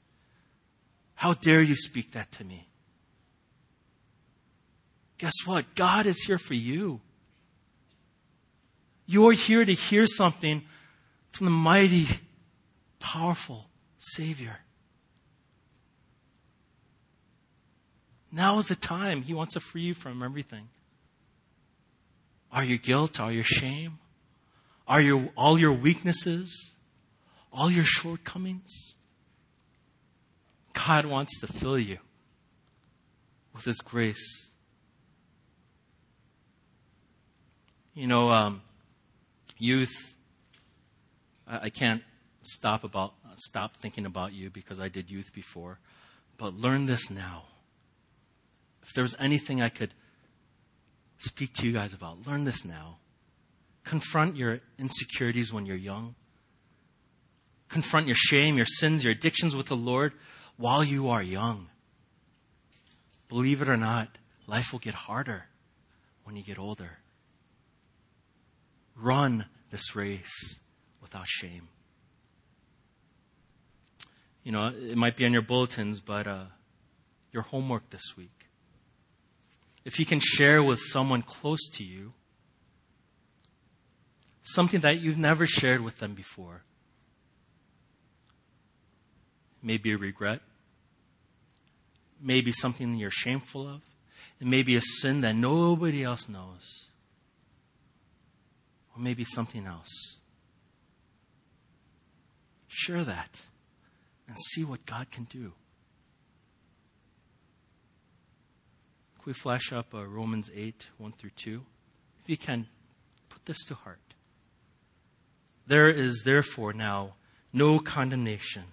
How 1.14 1.32
dare 1.32 1.62
you 1.62 1.76
speak 1.76 2.12
that 2.12 2.30
to 2.32 2.44
me? 2.44 2.68
Guess 5.18 5.46
what? 5.46 5.74
God 5.74 6.06
is 6.06 6.22
here 6.24 6.38
for 6.38 6.54
you. 6.54 7.00
You're 9.06 9.32
here 9.32 9.64
to 9.64 9.72
hear 9.72 10.06
something 10.06 10.62
from 11.28 11.46
the 11.46 11.52
mighty, 11.52 12.06
powerful 12.98 13.70
Savior. 13.98 14.58
Now 18.32 18.58
is 18.58 18.68
the 18.68 18.76
time. 18.76 19.22
He 19.22 19.32
wants 19.32 19.54
to 19.54 19.60
free 19.60 19.82
you 19.82 19.94
from 19.94 20.22
everything. 20.22 20.68
Are 22.52 22.64
your 22.64 22.78
guilt? 22.78 23.20
Are 23.20 23.32
your 23.32 23.44
shame? 23.44 23.98
Are 24.88 25.00
your, 25.00 25.30
all 25.36 25.58
your 25.58 25.72
weaknesses, 25.72 26.72
all 27.52 27.70
your 27.70 27.84
shortcomings? 27.84 28.94
God 30.72 31.06
wants 31.06 31.40
to 31.40 31.46
fill 31.46 31.78
you 31.78 31.98
with 33.54 33.64
His 33.64 33.78
grace. 33.78 34.50
You 37.96 38.06
know, 38.06 38.30
um, 38.30 38.60
youth, 39.56 40.14
I, 41.48 41.60
I 41.62 41.70
can't 41.70 42.02
stop 42.42 42.84
about 42.84 43.14
stop 43.36 43.76
thinking 43.76 44.04
about 44.04 44.34
you 44.34 44.50
because 44.50 44.80
I 44.80 44.88
did 44.88 45.10
youth 45.10 45.32
before, 45.34 45.78
but 46.36 46.54
learn 46.54 46.84
this 46.84 47.10
now. 47.10 47.44
If 48.82 48.92
there 48.94 49.02
was 49.02 49.16
anything 49.18 49.62
I 49.62 49.70
could 49.70 49.94
speak 51.18 51.54
to 51.54 51.66
you 51.66 51.72
guys 51.72 51.94
about, 51.94 52.26
learn 52.26 52.44
this 52.44 52.66
now. 52.66 52.98
Confront 53.84 54.36
your 54.36 54.60
insecurities 54.78 55.50
when 55.52 55.64
you're 55.64 55.74
young. 55.74 56.14
Confront 57.70 58.06
your 58.06 58.16
shame, 58.16 58.58
your 58.58 58.66
sins, 58.66 59.04
your 59.04 59.12
addictions 59.12 59.56
with 59.56 59.66
the 59.66 59.76
Lord 59.76 60.12
while 60.58 60.84
you 60.84 61.08
are 61.08 61.22
young. 61.22 61.68
Believe 63.30 63.62
it 63.62 63.70
or 63.70 63.76
not, 63.78 64.18
life 64.46 64.72
will 64.72 64.80
get 64.80 64.94
harder 64.94 65.46
when 66.24 66.36
you 66.36 66.42
get 66.42 66.58
older. 66.58 66.98
Run 68.96 69.46
this 69.70 69.94
race 69.94 70.58
without 71.00 71.26
shame. 71.26 71.68
You 74.42 74.52
know, 74.52 74.68
it 74.68 74.96
might 74.96 75.16
be 75.16 75.26
on 75.26 75.32
your 75.32 75.42
bulletins, 75.42 76.00
but 76.00 76.26
uh, 76.26 76.44
your 77.32 77.42
homework 77.42 77.90
this 77.90 78.16
week. 78.16 78.46
If 79.84 79.98
you 79.98 80.06
can 80.06 80.20
share 80.20 80.62
with 80.62 80.80
someone 80.80 81.22
close 81.22 81.68
to 81.74 81.84
you 81.84 82.12
something 84.46 84.80
that 84.80 85.00
you've 85.00 85.18
never 85.18 85.46
shared 85.46 85.80
with 85.80 85.98
them 85.98 86.14
before. 86.14 86.62
Maybe 89.62 89.92
a 89.92 89.98
regret, 89.98 90.40
maybe 92.20 92.52
something 92.52 92.94
you're 92.94 93.10
shameful 93.10 93.68
of, 93.68 93.82
it 94.40 94.46
may 94.46 94.62
be 94.62 94.76
a 94.76 94.80
sin 94.80 95.22
that 95.22 95.34
nobody 95.34 96.04
else 96.04 96.28
knows, 96.28 96.85
or 98.96 99.02
maybe 99.02 99.24
something 99.24 99.66
else. 99.66 100.18
Share 102.68 103.04
that 103.04 103.40
and 104.28 104.36
see 104.38 104.64
what 104.64 104.86
God 104.86 105.10
can 105.10 105.24
do. 105.24 105.52
Can 109.14 109.24
we 109.26 109.32
flash 109.32 109.72
up 109.72 109.94
uh, 109.94 110.04
Romans 110.06 110.50
8, 110.54 110.86
1 110.98 111.12
through 111.12 111.30
2? 111.36 111.62
If 112.22 112.30
you 112.30 112.36
can, 112.36 112.66
put 113.28 113.44
this 113.46 113.64
to 113.66 113.74
heart. 113.74 113.98
There 115.66 115.88
is 115.88 116.22
therefore 116.24 116.72
now 116.72 117.14
no 117.52 117.78
condemnation 117.78 118.64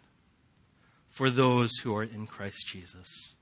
for 1.10 1.30
those 1.30 1.72
who 1.84 1.96
are 1.96 2.04
in 2.04 2.28
Christ 2.28 2.68
Jesus. 2.68 3.36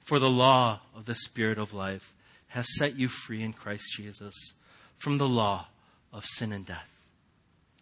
For 0.00 0.18
the 0.18 0.30
law 0.30 0.80
of 0.94 1.06
the 1.06 1.14
Spirit 1.14 1.58
of 1.58 1.74
life 1.74 2.14
has 2.48 2.66
set 2.78 2.96
you 2.96 3.08
free 3.08 3.42
in 3.42 3.52
Christ 3.52 3.94
Jesus 3.96 4.54
from 4.96 5.18
the 5.18 5.28
law 5.28 5.68
of 6.12 6.24
sin 6.24 6.52
and 6.52 6.66
death. 6.66 7.08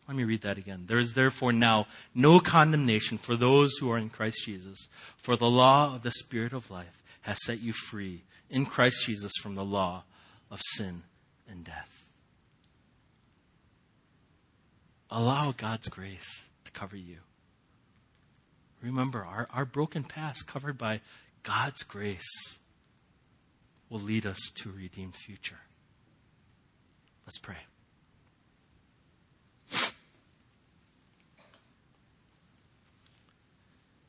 Let 0.09 0.17
me 0.17 0.25
read 0.25 0.43
that 0.43 0.59
again. 0.59 0.85
There 0.87 0.99
is 0.99 1.15
therefore 1.15 1.53
now 1.53 1.87
no 2.15 2.41
condemnation 2.41 3.19
for 3.19 3.37
those 3.37 3.77
who 3.79 3.91
are 3.91 3.99
in 3.99 4.11
Christ 4.11 4.45
Jesus. 4.45 4.89
For 5.17 5.37
the 5.37 5.49
law 5.49 5.95
of 5.95 6.03
the 6.03 6.11
Spirit 6.11 6.53
of 6.53 6.71
life 6.71 7.03
has 7.23 7.39
set 7.45 7.61
you 7.63 7.73
free 7.73 8.23
in 8.51 8.67
Christ 8.67 9.07
Jesus 9.07 9.33
from 9.41 9.55
the 9.55 9.65
law 9.65 10.03
of 10.51 10.61
sin 10.75 11.03
and 11.49 11.65
death. 11.65 12.11
Allow 15.11 15.53
God's 15.53 15.89
grace 15.89 16.45
to 16.65 16.73
cover 16.73 16.97
you. 16.97 17.19
Remember, 18.83 19.25
our, 19.25 19.47
our 19.55 19.65
broken 19.65 20.03
past, 20.03 20.49
covered 20.49 20.77
by 20.77 21.01
God's 21.45 21.85
grace, 21.85 22.59
will 23.89 24.01
lead 24.01 24.27
us 24.27 24.41
to 24.57 24.71
a 24.71 24.73
redeemed 24.73 25.15
future. 25.15 25.61
Let's 27.27 27.39
pray. 27.39 27.57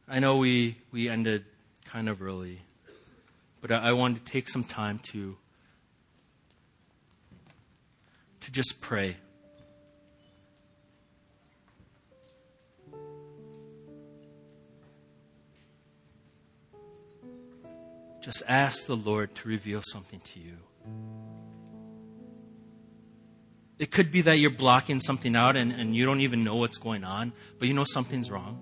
I 0.07 0.20
know 0.20 0.38
we, 0.38 0.78
we 0.91 1.09
ended 1.09 1.45
kind 1.86 2.09
of 2.09 2.22
early, 2.22 2.61
but 3.61 3.72
I, 3.72 3.89
I 3.89 3.91
wanted 3.93 4.26
to 4.26 4.32
take 4.32 4.47
some 4.47 4.64
time 4.64 4.99
to, 4.99 5.38
to 8.41 8.51
just 8.51 8.82
pray. 8.82 9.18
Just 18.22 18.43
ask 18.47 18.86
the 18.86 18.95
Lord 18.95 19.34
to 19.36 19.47
reveal 19.47 19.82
something 19.84 20.20
to 20.34 20.39
you. 20.39 20.57
Could 23.93 24.11
be 24.11 24.21
that 24.21 24.39
you're 24.39 24.49
blocking 24.49 24.99
something 24.99 25.35
out 25.35 25.55
and, 25.55 25.71
and 25.71 25.95
you 25.95 26.03
don't 26.05 26.21
even 26.21 26.43
know 26.43 26.55
what's 26.55 26.77
going 26.77 27.03
on, 27.03 27.31
but 27.59 27.67
you 27.67 27.75
know 27.75 27.83
something's 27.83 28.31
wrong. 28.31 28.59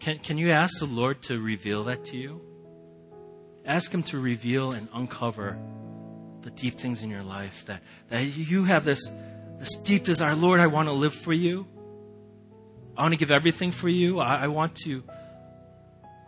Can, 0.00 0.18
can 0.18 0.38
you 0.38 0.50
ask 0.50 0.78
the 0.78 0.86
Lord 0.86 1.20
to 1.22 1.38
reveal 1.38 1.84
that 1.84 2.06
to 2.06 2.16
you? 2.16 2.40
Ask 3.66 3.92
Him 3.92 4.02
to 4.04 4.18
reveal 4.18 4.72
and 4.72 4.88
uncover 4.94 5.58
the 6.40 6.50
deep 6.50 6.74
things 6.74 7.02
in 7.02 7.10
your 7.10 7.22
life 7.22 7.66
that, 7.66 7.82
that 8.08 8.22
you 8.22 8.64
have 8.64 8.84
this, 8.84 9.10
this 9.58 9.76
deep 9.76 10.04
desire. 10.04 10.34
Lord, 10.34 10.60
I 10.60 10.68
want 10.68 10.88
to 10.88 10.92
live 10.92 11.14
for 11.14 11.34
you. 11.34 11.66
I 12.96 13.02
want 13.02 13.12
to 13.12 13.18
give 13.18 13.30
everything 13.30 13.70
for 13.70 13.90
you. 13.90 14.20
I, 14.20 14.44
I 14.44 14.46
want 14.48 14.74
to 14.84 15.04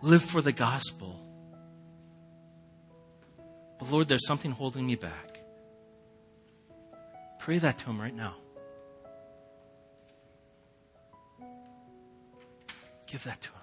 live 0.03 0.22
for 0.22 0.43
the 0.43 0.53
gospel. 0.53 1.16
But 3.78 3.91
Lord, 3.91 4.09
there's 4.09 4.26
something 4.26 4.51
holding 4.51 4.87
me 4.87 4.97
back. 4.97 5.30
Pray 7.41 7.57
that 7.57 7.78
to 7.78 7.86
Him 7.86 7.99
right 7.99 8.14
now. 8.14 8.34
Give 13.07 13.24
that 13.24 13.41
to 13.41 13.49
Him. 13.49 13.57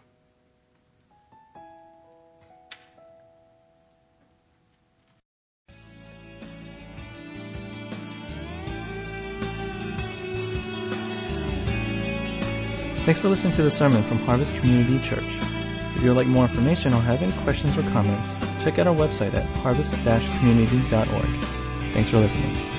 Thanks 13.06 13.22
for 13.22 13.30
listening 13.30 13.54
to 13.54 13.62
the 13.62 13.72
sermon 13.72 14.02
from 14.04 14.18
Harvest 14.26 14.56
Community 14.56 15.00
Church. 15.08 15.24
If 15.96 16.02
you 16.04 16.10
would 16.10 16.18
like 16.18 16.28
more 16.28 16.46
information 16.46 16.94
or 16.94 17.02
have 17.02 17.22
any 17.22 17.32
questions 17.44 17.78
or 17.78 17.84
comments, 17.84 18.34
check 18.64 18.80
out 18.80 18.88
our 18.88 18.96
website 18.96 19.36
at 19.36 19.46
harvest-community.org. 19.58 21.44
Thanks 21.94 22.10
for 22.10 22.18
listening. 22.18 22.77